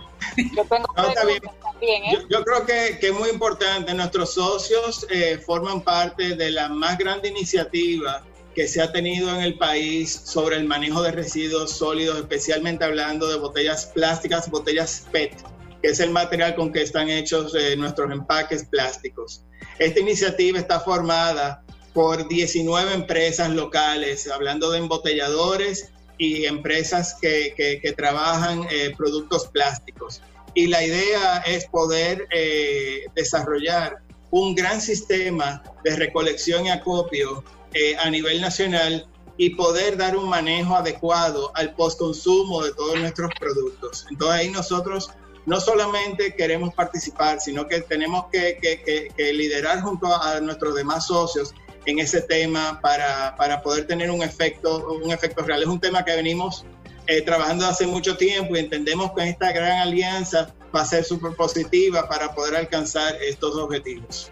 Yo, 0.55 0.65
tengo 0.65 0.88
también, 1.13 2.03
¿eh? 2.03 2.25
yo, 2.29 2.43
creo 2.43 2.65
que, 2.65 2.99
es 3.01 3.13
muy 3.13 3.29
importante. 3.29 3.93
Nuestros 3.93 4.34
socios 4.34 5.05
eh, 5.10 5.38
forman 5.38 5.82
parte 5.82 6.36
de 6.36 6.51
la 6.51 6.69
más 6.69 6.97
grande 6.97 7.29
iniciativa 7.29 8.23
que 8.56 8.68
se 8.68 8.82
ha 8.82 8.92
tenido 8.92 9.30
en 9.30 9.42
el 9.42 9.58
país 9.58 10.22
sobre 10.26 10.58
el 10.58 10.66
manejo 10.66 11.02
de 11.02 11.12
residuos 11.12 11.72
sólidos, 11.72 12.18
especialmente 12.18 12.86
hablando 12.86 13.28
de 13.28 13.38
botellas 13.38 13.88
plásticas, 13.88 14.50
botellas 14.50 15.08
PET, 15.12 15.34
que 15.82 15.90
es 15.90 16.00
el 16.00 16.10
material 16.12 16.56
con 16.56 16.74
que 16.74 16.82
están 16.82 17.10
hechos 17.10 17.56
eh, 17.56 17.76
nuestros 17.76 18.12
empaques 18.12 18.66
plásticos. 18.66 19.44
Esta 19.78 20.00
iniciativa 20.00 20.60
está 20.60 20.80
formada 20.80 21.64
por 21.94 22.28
19 22.28 22.94
empresas 22.94 23.50
locales, 23.52 24.30
hablando 24.30 24.72
de 24.72 24.80
embotelladores 24.80 25.92
y 26.18 26.46
empresas 26.46 27.16
que, 27.22 27.54
que, 27.56 27.94
trabajan 27.94 28.68
eh, 28.70 28.94
productos 28.98 29.48
plásticos. 29.48 30.22
Y 30.54 30.68
la 30.68 30.84
idea 30.84 31.38
es 31.46 31.66
poder 31.68 32.28
eh, 32.32 33.06
desarrollar 33.16 34.00
un 34.32 34.54
gran 34.54 34.82
sistema 34.82 35.64
de 35.84 35.96
recolección 35.96 36.66
y 36.66 36.70
acopio 36.70 37.44
eh, 37.73 37.95
a 37.97 38.10
nivel 38.10 38.41
nacional 38.41 39.08
y 39.38 39.51
poder 39.51 39.95
dar 39.95 40.17
un 40.17 40.27
manejo 40.27 40.75
adecuado 40.75 41.51
al 41.55 41.73
postconsumo 41.75 42.63
de 42.63 42.73
todos 42.73 42.99
nuestros 42.99 43.32
productos. 43.39 44.05
Entonces 44.10 44.39
ahí 44.39 44.49
nosotros 44.49 45.12
no 45.45 45.60
solamente 45.60 46.36
queremos 46.36 46.73
participar, 46.73 47.39
sino 47.39 47.67
que 47.67 47.82
tenemos 47.82 48.25
que, 48.32 48.58
que, 48.62 49.10
que 49.15 49.34
liderar 49.34 49.82
junto 49.82 50.13
a 50.13 50.39
nuestros 50.41 50.75
demás 50.75 51.08
socios 51.08 51.53
en 51.86 51.99
ese 51.99 52.21
tema 52.21 52.79
para, 52.82 53.36
para, 53.38 53.62
poder 53.62 53.88
tener 53.88 54.12
un 54.12 54.21
efecto, 54.21 54.99
un 55.01 55.12
efecto 55.12 55.43
real. 55.43 55.62
Es 55.62 55.67
un 55.67 55.79
tema 55.79 56.03
que 56.03 56.15
venimos 56.15 56.65
eh, 57.08 57.21
trabajando 57.21 57.65
hace 57.65 57.88
mucho 57.88 58.17
tiempo 58.17 58.55
y 58.55 58.60
entendemos 58.60 59.12
que 59.15 59.29
esta 59.29 59.51
gran 59.51 59.79
alianza 59.79 60.53
va 60.75 60.82
a 60.82 60.86
ser 60.86 61.03
súper 61.03 61.36
positiva 61.36 62.08
para 62.08 62.34
poder 62.36 62.55
alcanzar 62.55 63.15
estos 63.21 63.55
objetivos. 63.55 64.32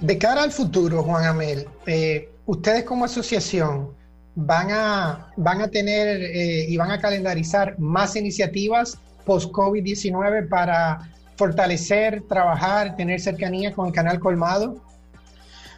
De 0.00 0.18
cara 0.18 0.42
al 0.42 0.50
futuro, 0.50 1.02
Juan 1.02 1.24
Amel, 1.24 1.68
eh, 1.86 2.33
ustedes 2.46 2.84
como 2.84 3.04
asociación 3.04 3.94
van 4.34 4.70
a, 4.70 5.32
van 5.36 5.60
a 5.60 5.68
tener 5.68 6.22
eh, 6.22 6.66
y 6.68 6.76
van 6.76 6.90
a 6.90 7.00
calendarizar 7.00 7.78
más 7.78 8.16
iniciativas 8.16 8.98
post-COVID-19 9.24 10.48
para 10.48 11.10
fortalecer, 11.36 12.22
trabajar, 12.28 12.96
tener 12.96 13.20
cercanía 13.20 13.72
con 13.72 13.88
el 13.88 13.92
canal 13.92 14.20
colmado? 14.20 14.82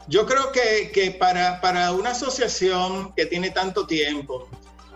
Yo 0.08 0.26
creo 0.26 0.52
que, 0.52 1.16
para, 1.18 1.60
para, 1.60 1.92
una 1.92 2.10
asociación 2.10 3.12
que 3.14 3.26
tiene 3.26 3.50
tanto 3.50 3.86
tiempo, 3.86 4.48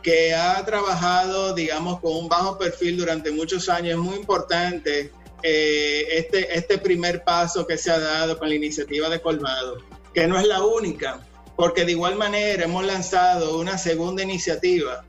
que 0.02 0.34
ha 0.34 0.64
trabajado, 0.64 1.52
digamos, 1.54 2.00
con 2.00 2.16
un 2.16 2.28
bajo 2.28 2.58
perfil 2.58 2.96
durante 2.96 3.32
muchos 3.32 3.68
años, 3.68 3.94
es 3.94 3.98
muy 3.98 4.16
importante 4.16 5.10
eh, 5.42 6.06
este, 6.12 6.56
este 6.56 6.78
primer 6.78 7.24
paso 7.24 7.66
que 7.66 7.76
se 7.76 7.90
ha 7.90 7.98
dado 7.98 8.38
con 8.38 8.48
la 8.48 8.54
iniciativa 8.54 9.08
de 9.08 9.20
Colmado, 9.20 9.78
que 10.14 10.28
no 10.28 10.38
es 10.38 10.46
la 10.46 10.62
única, 10.62 11.20
porque 11.60 11.84
de 11.84 11.92
igual 11.92 12.16
manera 12.16 12.64
hemos 12.64 12.86
lanzado 12.86 13.58
una 13.58 13.76
segunda 13.76 14.22
iniciativa 14.22 15.04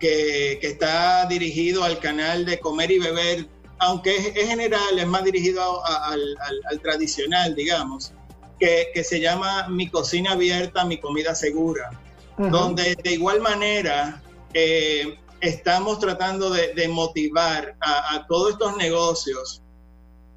que, 0.00 0.58
está 0.60 1.26
dirigido 1.26 1.84
al 1.84 2.00
canal 2.00 2.44
de 2.44 2.58
comer 2.58 2.90
y 2.90 2.98
beber, 2.98 3.46
aunque 3.78 4.16
es, 4.16 4.48
general, 4.48 4.98
es 4.98 5.06
más 5.06 5.22
dirigido 5.22 5.80
al, 5.86 6.80
tradicional, 6.82 7.54
digamos, 7.54 8.12
que, 8.58 8.90
se 9.04 9.20
llama 9.20 9.68
Mi 9.68 9.90
cocina 9.90 10.32
abierta, 10.32 10.84
mi 10.84 10.98
comida 10.98 11.36
segura, 11.36 11.90
donde 12.36 12.96
de 12.96 13.12
igual 13.12 13.40
manera 13.40 14.20
eh, 14.54 15.20
estamos 15.40 16.00
tratando 16.00 16.50
de, 16.50 16.88
motivar 16.88 17.76
a, 17.80 18.26
todos 18.26 18.54
estos 18.54 18.76
negocios 18.76 19.62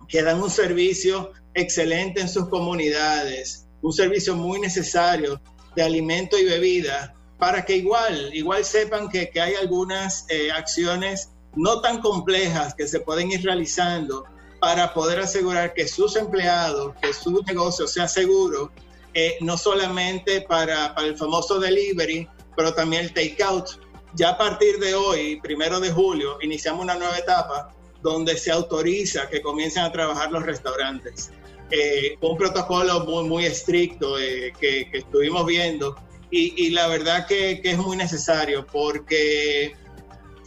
que 0.08 0.22
dan 0.22 0.44
un 0.44 0.52
servicio 0.52 1.32
excelente 1.56 2.22
en 2.22 2.30
sus 2.30 2.50
comunidades, 2.50 3.66
un 3.82 3.94
servicio 3.94 4.36
muy 4.36 4.60
necesario 4.60 5.42
de 5.76 5.84
alimento 5.84 6.38
y 6.38 6.46
bebida, 6.46 7.16
para 7.38 7.66
que 7.66 7.78
igual, 7.78 8.34
igual 8.34 8.64
sepan 8.64 9.10
que, 9.10 9.30
hay 9.40 9.56
algunas 9.56 10.26
eh, 10.30 10.52
acciones 10.52 11.32
no 11.56 11.82
tan 11.82 12.02
complejas 12.02 12.74
que 12.74 12.88
se 12.88 13.00
pueden 13.00 13.32
ir 13.32 13.44
realizando 13.44 14.26
para 14.60 14.94
poder 14.94 15.20
asegurar 15.20 15.74
que 15.74 15.88
sus 15.88 16.16
empleados, 16.16 16.94
que 17.02 17.14
su 17.14 17.44
negocio 17.44 17.88
sea 17.88 18.08
seguro, 18.08 18.72
eh, 19.14 19.38
no 19.42 19.58
solamente 19.58 20.42
para, 20.42 20.94
para 20.96 21.08
el 21.08 21.18
famoso 21.18 21.60
delivery, 21.60 22.28
pero 22.56 22.74
también 22.74 23.06
el 23.06 23.14
takeout, 23.14 23.80
ya 24.16 24.30
a 24.30 24.38
partir 24.38 24.80
de 24.80 24.96
hoy, 24.96 25.40
primero 25.42 25.80
de 25.80 25.92
julio, 25.92 26.38
iniciamos 26.42 26.84
una 26.84 26.96
nueva 26.96 27.18
etapa 27.18 27.74
donde 28.02 28.38
se 28.38 28.52
autoriza 28.52 29.28
que 29.30 29.42
comiencen 29.42 29.84
a 29.84 29.92
trabajar 29.92 30.32
los 30.32 30.44
restaurantes. 30.44 31.32
Eh, 31.72 32.18
un 32.22 32.38
protocolo 32.38 33.06
muy, 33.06 33.28
muy 33.28 33.46
estricto 33.46 34.20
eh, 34.20 34.54
que, 34.60 34.88
estuvimos 34.94 35.46
viendo 35.48 35.96
y, 36.30 36.70
la 36.72 36.88
verdad 36.88 37.26
que, 37.28 37.62
es 37.64 37.78
muy 37.78 37.96
necesario 37.96 38.68
porque 38.68 39.74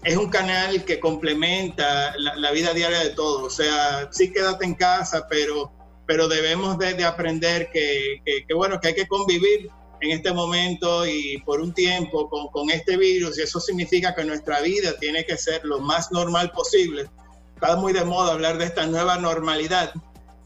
es 0.04 0.16
un 0.16 0.28
canal 0.28 0.84
que 0.84 1.00
complementa 1.00 2.14
la, 2.18 2.50
vida 2.52 2.74
diaria 2.74 3.00
de 3.00 3.10
todos. 3.10 3.42
O 3.42 3.50
sea, 3.50 4.08
sí 4.12 4.32
quédate 4.32 4.66
en 4.66 4.74
casa, 4.74 5.26
pero, 5.28 5.72
pero 6.06 6.28
debemos 6.28 6.78
de, 6.78 7.02
aprender 7.04 7.70
que, 7.72 8.22
que, 8.46 8.54
bueno, 8.54 8.78
que 8.80 8.88
hay 8.88 8.94
que 8.94 9.08
convivir 9.08 9.70
en 10.00 10.10
este 10.10 10.32
momento 10.32 11.06
y 11.06 11.38
por 11.38 11.60
un 11.60 11.72
tiempo 11.72 12.28
con, 12.28 12.48
con, 12.48 12.70
este 12.70 12.96
virus 12.96 13.38
y 13.38 13.42
eso 13.42 13.58
significa 13.58 14.14
que 14.14 14.24
nuestra 14.24 14.60
vida 14.60 14.92
tiene 15.00 15.24
que 15.24 15.36
ser 15.36 15.64
lo 15.64 15.80
más 15.80 16.12
normal 16.12 16.52
posible. 16.52 17.08
Está 17.54 17.76
muy 17.76 17.92
de 17.92 18.04
moda 18.04 18.34
hablar 18.34 18.58
de 18.58 18.66
esta 18.66 18.86
nueva 18.86 19.16
normalidad, 19.16 19.92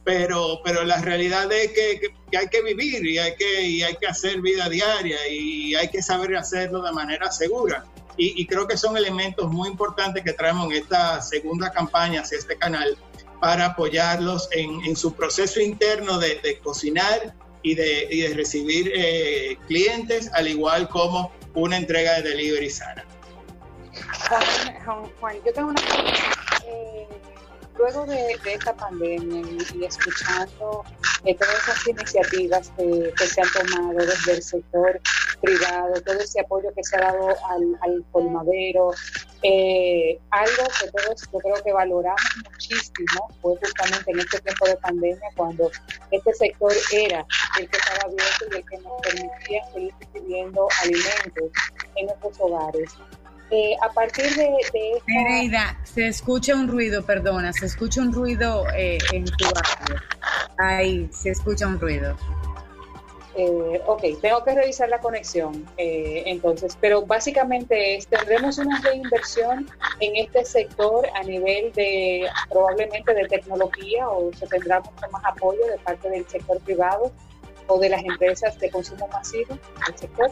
pero, 0.04 0.60
pero 0.64 0.84
la 0.84 1.00
realidad 1.00 1.50
es 1.52 1.72
que, 1.72 2.00
que, 2.30 2.36
hay 2.36 2.48
que 2.48 2.62
vivir 2.62 3.06
y 3.06 3.18
hay 3.18 3.34
que, 3.36 3.62
y 3.62 3.82
hay 3.82 3.96
que 3.96 4.06
hacer 4.06 4.40
vida 4.40 4.68
diaria 4.68 5.28
y 5.28 5.74
hay 5.74 5.88
que 5.88 6.02
saber 6.02 6.36
hacerlo 6.36 6.82
de 6.82 6.92
manera 6.92 7.30
segura. 7.30 7.84
Y, 8.16 8.40
y 8.40 8.46
creo 8.46 8.66
que 8.66 8.76
son 8.76 8.96
elementos 8.96 9.50
muy 9.50 9.68
importantes 9.68 10.22
que 10.22 10.32
traemos 10.32 10.66
en 10.66 10.82
esta 10.82 11.22
segunda 11.22 11.70
campaña 11.70 12.22
hacia 12.22 12.38
este 12.38 12.56
canal 12.56 12.96
para 13.40 13.66
apoyarlos 13.66 14.48
en, 14.52 14.84
en 14.84 14.96
su 14.96 15.14
proceso 15.14 15.60
interno 15.60 16.18
de, 16.18 16.36
de 16.42 16.58
cocinar 16.58 17.34
y 17.62 17.74
de, 17.74 18.08
y 18.10 18.20
de 18.22 18.34
recibir 18.34 18.92
eh, 18.94 19.56
clientes, 19.66 20.30
al 20.34 20.48
igual 20.48 20.88
como 20.88 21.32
una 21.54 21.76
entrega 21.76 22.14
de 22.14 22.22
delivery 22.22 22.70
sana. 22.70 23.04
Juan, 24.28 25.10
Juan 25.20 25.36
yo 25.44 25.52
tengo 25.52 25.68
una 25.68 25.80
pregunta. 25.80 26.20
Eh, 26.66 27.08
luego 27.76 28.06
de, 28.06 28.38
esta 28.44 28.74
pandemia 28.74 29.42
y, 29.74 29.84
escuchando 29.84 30.84
eh, 31.24 31.34
todas 31.34 31.56
esas 31.68 31.86
iniciativas 31.86 32.72
que, 32.76 33.26
se 33.26 33.40
han 33.40 33.48
tomado 33.52 33.98
desde 33.98 34.32
el 34.32 34.42
sector 34.42 35.00
privado, 35.40 36.00
todo 36.02 36.20
ese 36.20 36.40
apoyo 36.40 36.72
que 36.74 36.84
se 36.84 36.96
ha 36.96 37.00
dado 37.00 37.28
al, 37.28 37.78
al 37.80 38.04
colmadero, 38.12 38.92
eh, 39.44 40.20
algo 40.30 40.68
que 40.80 40.88
todos 40.92 41.20
yo 41.32 41.38
creo 41.40 41.62
que 41.64 41.72
valoramos 41.72 42.22
muchísimo 42.44 43.28
fue 43.40 43.56
justamente 43.56 44.12
en 44.12 44.20
este 44.20 44.40
tiempo 44.40 44.66
de 44.66 44.76
pandemia 44.76 45.28
cuando 45.34 45.68
este 46.12 46.32
sector 46.34 46.72
era 46.92 47.26
el 47.58 47.68
que 47.68 47.76
estaba 47.76 48.02
abierto 48.04 48.44
y 48.52 48.56
el 48.56 48.64
que 48.64 48.78
nos 48.78 49.00
permitía 49.02 49.64
seguir 49.72 49.94
recibiendo 49.98 50.68
alimentos 50.82 51.50
en 51.96 52.06
nuestros 52.06 52.40
hogares. 52.40 52.90
Eh, 53.54 53.76
a 53.82 53.90
partir 53.90 54.24
de, 54.34 54.48
de 54.72 55.60
se 55.84 56.06
escucha 56.06 56.54
un 56.54 56.68
ruido, 56.68 57.04
perdona, 57.04 57.52
se 57.52 57.66
escucha 57.66 58.00
un 58.00 58.10
ruido 58.10 58.64
eh, 58.74 58.96
en 59.12 59.26
tu 59.26 59.44
audio. 59.44 60.02
Ahí, 60.56 61.10
se 61.12 61.30
escucha 61.30 61.66
un 61.66 61.78
ruido. 61.78 62.16
Eh, 63.34 63.80
ok, 63.86 64.02
tengo 64.20 64.44
que 64.44 64.54
revisar 64.54 64.90
la 64.90 65.00
conexión 65.00 65.66
eh, 65.78 66.22
entonces, 66.26 66.76
pero 66.78 67.06
básicamente 67.06 67.96
es, 67.96 68.06
tendremos 68.06 68.58
una 68.58 68.78
reinversión 68.82 69.70
en 70.00 70.16
este 70.16 70.44
sector 70.44 71.06
a 71.14 71.22
nivel 71.22 71.72
de 71.72 72.26
probablemente 72.50 73.14
de 73.14 73.26
tecnología 73.28 74.06
o 74.08 74.30
se 74.34 74.46
tendrá 74.46 74.80
mucho 74.80 75.08
más 75.10 75.24
apoyo 75.24 75.64
de 75.66 75.78
parte 75.78 76.10
del 76.10 76.26
sector 76.26 76.58
privado 76.60 77.10
o 77.68 77.78
de 77.78 77.88
las 77.88 78.04
empresas 78.04 78.58
de 78.58 78.70
consumo 78.70 79.08
masivo 79.08 79.58
del 79.86 79.98
sector. 79.98 80.30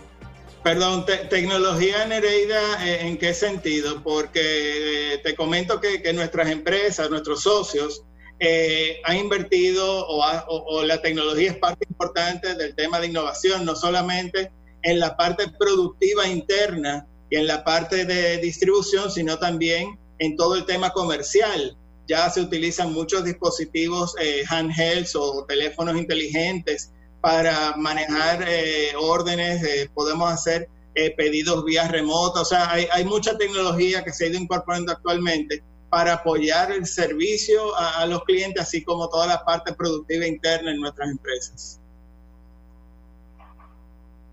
Perdón, 0.62 1.06
tecnología 1.06 2.04
Nereida, 2.04 2.86
eh, 2.86 3.06
¿en 3.06 3.16
qué 3.16 3.32
sentido? 3.32 4.02
Porque 4.02 5.14
eh, 5.14 5.18
te 5.24 5.34
comento 5.34 5.80
que, 5.80 6.12
nuestras 6.12 6.50
empresas, 6.50 7.08
nuestros 7.08 7.42
socios, 7.44 8.02
eh, 8.40 9.00
han 9.04 9.16
invertido 9.16 10.06
o, 10.06 10.82
la 10.84 11.00
tecnología 11.00 11.52
es 11.52 11.56
parte 11.56 11.86
importante 11.88 12.54
del 12.56 12.74
tema 12.74 13.00
de 13.00 13.06
innovación, 13.06 13.64
no 13.64 13.74
solamente 13.74 14.52
en 14.82 14.98
la 14.98 15.16
parte 15.16 15.44
productiva 15.58 16.26
interna 16.26 17.06
y 17.30 17.36
en 17.36 17.46
la 17.46 17.64
parte 17.64 18.04
de 18.04 18.36
distribución, 18.38 19.10
sino 19.10 19.38
también 19.38 19.98
en 20.18 20.36
todo 20.36 20.56
el 20.56 20.66
tema 20.66 20.90
comercial. 20.90 21.74
Ya 22.06 22.28
se 22.28 22.42
utilizan 22.42 22.92
muchos 22.92 23.24
dispositivos 23.24 24.14
handhelds 24.50 25.16
o 25.16 25.46
teléfonos 25.46 25.96
inteligentes 25.96 26.92
para 27.20 27.76
manejar 27.76 28.44
eh, 28.46 28.92
órdenes, 28.98 29.88
podemos 29.94 30.30
hacer 30.33 30.68
eh, 30.94 31.14
pedidos 31.16 31.64
vía 31.64 31.87
remota, 31.87 32.40
o 32.40 32.44
sea, 32.44 32.70
hay, 32.70 32.87
hay, 32.92 33.04
mucha 33.04 33.38
tecnología 33.38 34.02
que 34.02 34.12
se 34.12 34.24
ha 34.24 34.28
ido 34.28 34.38
incorporando 34.38 34.90
actualmente 34.90 35.62
para 35.90 36.14
apoyar 36.14 36.70
el 36.70 36.87
servicio 36.87 37.76
a, 37.76 38.06
los 38.06 38.22
clientes, 38.24 38.62
así 38.62 38.83
como 38.83 39.09
toda 39.09 39.26
la 39.26 39.44
parte 39.44 39.74
productiva 39.74 40.26
interna 40.26 40.70
en 40.70 40.80
nuestras 40.80 41.11
empresas. 41.11 41.80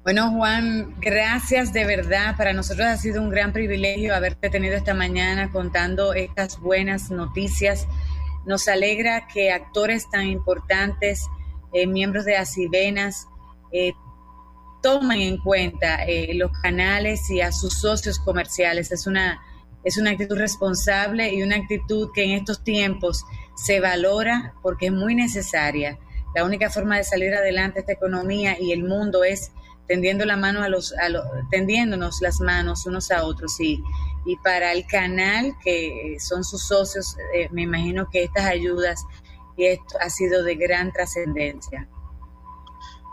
Bueno, 0.04 0.32
Juan, 0.32 0.96
gracias 1.00 1.74
de 1.74 1.86
verdad. 1.86 2.38
Para 2.38 2.54
nosotros 2.54 2.88
ha 2.88 2.96
sido 2.96 3.22
un 3.22 3.30
gran 3.30 3.52
privilegio 3.52 4.16
haberte 4.16 4.50
tenido 4.50 4.76
esta 4.76 4.94
mañana 4.94 5.52
contando 5.52 6.14
estas 6.14 6.60
buenas 6.60 7.10
noticias. 7.10 7.88
Nos 8.46 8.68
alegra 8.68 9.28
que 9.28 9.52
actores 9.52 10.10
tan 10.10 10.28
importantes 10.28 11.28
eh, 11.74 11.86
miembros 11.86 12.26
de 12.26 12.38
Asivenas 12.38 13.28
eh, 13.72 13.94
toman 14.82 15.20
en 15.20 15.38
cuenta 15.38 16.06
eh, 16.06 16.34
los 16.34 16.52
canales 16.62 17.30
y 17.30 17.42
a 17.42 17.52
sus 17.52 17.74
socios 17.74 18.20
comerciales. 18.20 18.92
Es 18.92 19.06
una, 19.06 19.42
es 19.84 19.98
una 19.98 20.12
actitud 20.12 20.38
responsable 20.38 21.34
y 21.34 21.44
una 21.44 21.58
actitud 21.58 22.10
que 22.14 22.24
en 22.24 22.32
estos 22.32 22.64
tiempos 22.64 23.26
se 23.56 23.80
valora 23.80 24.54
porque 24.62 24.88
es 24.88 24.94
muy 24.94 25.14
necesaria. 25.14 26.00
La 26.36 26.46
única 26.46 26.70
forma 26.70 26.98
de 26.98 27.04
salir 27.04 27.34
adelante 27.34 27.80
esta 27.80 27.94
economía 27.94 28.58
y 28.60 28.72
el 28.72 28.84
mundo 28.84 29.24
es 29.24 29.52
tendiendo 29.88 30.26
la 30.26 30.38
mano 30.38 30.62
a 30.64 30.70
los, 30.70 30.94
a 30.94 31.10
tendiéndonos 31.50 32.22
las 32.22 32.40
manos 32.42 32.86
unos 32.86 33.10
a 33.10 33.24
otros 33.24 33.60
y, 33.60 33.82
y 34.26 34.36
para 34.38 34.74
el 34.74 34.86
canal 34.86 35.54
que 35.64 36.18
son 36.20 36.44
sus 36.44 36.68
socios 36.68 37.16
me 37.52 37.62
imagino 37.62 38.10
que 38.12 38.26
estas 38.26 38.44
ayudas 38.44 39.06
y 39.58 39.66
esto 39.66 39.98
ha 40.00 40.10
sido 40.10 40.44
de 40.44 40.56
gran 40.56 40.92
trascendencia. 40.94 41.90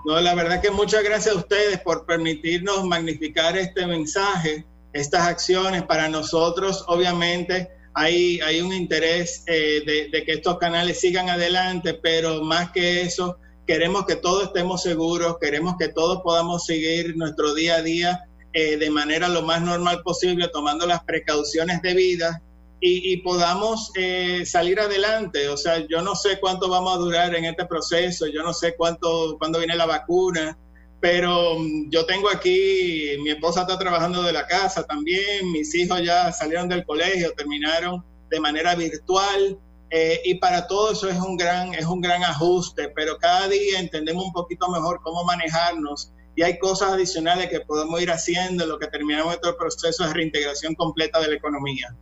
No, 0.05 0.21
la 0.21 0.35
verdad 0.35 0.61
que 0.61 0.71
muchas 0.71 1.03
gracias 1.03 1.35
a 1.35 1.39
ustedes 1.39 1.81
por 1.81 2.05
permitirnos 2.05 2.85
magnificar 2.85 3.57
este 3.57 3.87
mensaje, 3.87 4.67
estas 4.93 5.27
acciones. 5.27 5.83
Para 5.85 6.11
nosotros, 6.11 6.85
obviamente, 6.89 7.71
hay, 7.95 8.39
hay 8.41 8.61
un 8.61 8.75
interés 8.75 9.45
eh, 9.47 10.11
de, 10.13 10.25
que 10.25 10.33
estos 10.33 10.59
canales 10.59 11.01
sigan 11.01 11.31
adelante, 11.31 11.95
pero 11.95 12.43
más 12.43 12.71
que 12.73 13.01
eso, 13.01 13.39
queremos 13.67 14.05
que 14.05 14.17
todos 14.17 14.45
estemos 14.45 14.83
seguros, 14.83 15.39
queremos 15.41 15.77
que 15.79 15.89
todos 15.89 16.21
podamos 16.23 16.67
seguir 16.67 17.17
nuestro 17.17 17.55
día 17.55 17.77
a 17.77 17.83
día 17.83 18.21
eh, 18.53 18.77
de 18.77 18.91
manera 18.91 19.29
lo 19.29 19.41
más 19.41 19.63
normal 19.63 20.03
posible, 20.03 20.49
tomando 20.49 20.87
las 20.87 21.03
precauciones 21.05 21.81
debidas 21.81 22.43
y, 22.81 23.17
podamos 23.19 23.91
eh, 23.97 24.45
salir 24.45 24.79
adelante. 24.79 25.49
O 25.49 25.57
sea, 25.57 25.87
yo 25.89 26.03
no 26.03 26.15
sé 26.15 26.39
cuánto 26.39 26.69
vamos 26.69 26.95
a 26.95 26.99
durar 26.99 27.35
en 27.35 27.47
este 27.47 27.65
proceso, 27.65 28.27
yo 28.27 28.43
no 28.43 28.53
sé 28.53 28.75
cuánto, 28.77 29.37
cuándo 29.39 29.59
viene 29.59 29.75
la 29.75 29.87
vacuna, 29.87 30.59
pero 31.01 31.59
mm, 31.59 31.91
yo 31.91 32.05
tengo 32.05 32.29
aquí, 32.29 33.17
mi 33.23 33.31
esposa 33.31 33.63
está 33.63 33.79
trabajando 33.79 34.23
de 34.23 34.33
la 34.33 34.47
casa 34.47 34.85
también, 34.85 35.51
mis 35.51 35.75
hijos 35.75 36.03
ya 36.03 36.31
salieron 36.33 36.69
del 36.69 36.85
colegio, 36.85 37.33
terminaron 37.35 38.05
de 38.31 38.41
manera 38.41 38.75
virtual. 38.75 39.59
Eh, 39.91 40.21
y 40.25 40.35
para 40.37 40.67
todo 40.67 40.93
eso 40.93 41.09
es 41.09 41.21
un 41.21 41.37
gran 41.37 41.73
es 41.73 41.85
un 41.85 42.01
gran 42.01 42.25
ajuste, 42.25 42.89
pero 42.97 43.17
cada 43.19 43.49
día 43.49 43.79
entendemos 43.79 44.25
un 44.25 44.33
poquito 44.33 44.69
mejor 44.69 45.01
cómo 45.03 45.25
manejarnos 45.25 46.11
y 46.35 46.43
hay 46.43 46.59
cosas 46.59 46.93
adicionales 46.93 47.49
que 47.49 47.61
podemos 47.61 48.01
ir 48.03 48.11
haciendo, 48.11 48.67
lo 48.67 48.79
que 48.79 48.89
terminamos 48.89 49.35
este 49.35 49.53
proceso 49.53 50.07
de 50.07 50.13
reintegración 50.13 50.75
completa 50.75 51.21
de 51.21 51.29
la 51.29 51.35
economía. 51.37 51.95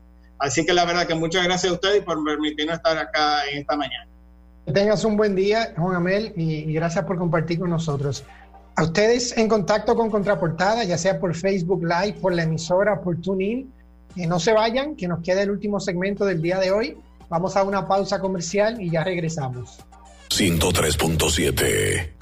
Así 0.42 0.66
que 0.66 0.72
la 0.72 0.84
verdad 0.84 1.06
que 1.06 1.14
muchas 1.14 1.44
gracias 1.44 1.70
a 1.70 1.74
ustedes 1.76 2.02
por 2.02 2.22
permitirnos 2.24 2.74
estar 2.74 2.98
acá 2.98 3.46
en 3.48 3.58
esta 3.58 3.76
mañana. 3.76 4.08
Que 4.66 4.72
tengas 4.72 5.04
un 5.04 5.16
buen 5.16 5.36
día, 5.36 5.72
Juan 5.76 5.94
Amel, 5.94 6.32
y, 6.34 6.72
gracias 6.72 7.04
por 7.04 7.16
compartir 7.16 7.60
con 7.60 7.70
nosotros. 7.70 8.24
A 8.74 8.82
ustedes 8.82 9.38
en 9.38 9.48
contacto 9.48 9.94
con 9.94 10.10
Contraportada, 10.10 10.82
ya 10.82 10.98
sea 10.98 11.20
por 11.20 11.36
Facebook 11.36 11.84
Live, 11.84 12.14
por 12.20 12.34
la 12.34 12.42
emisora, 12.42 13.00
por 13.00 13.20
TuneIn, 13.20 13.72
que 14.16 14.26
no 14.26 14.40
se 14.40 14.52
vayan, 14.52 14.96
que 14.96 15.06
nos 15.06 15.22
queda 15.22 15.42
el 15.42 15.50
último 15.52 15.78
segmento 15.78 16.24
del 16.24 16.42
día 16.42 16.58
de 16.58 16.72
hoy. 16.72 16.96
Vamos 17.28 17.56
a 17.56 17.62
una 17.62 17.86
pausa 17.86 18.18
comercial 18.18 18.82
y 18.82 18.90
ya 18.90 19.04
regresamos. 19.04 19.78
103.7 20.30 22.14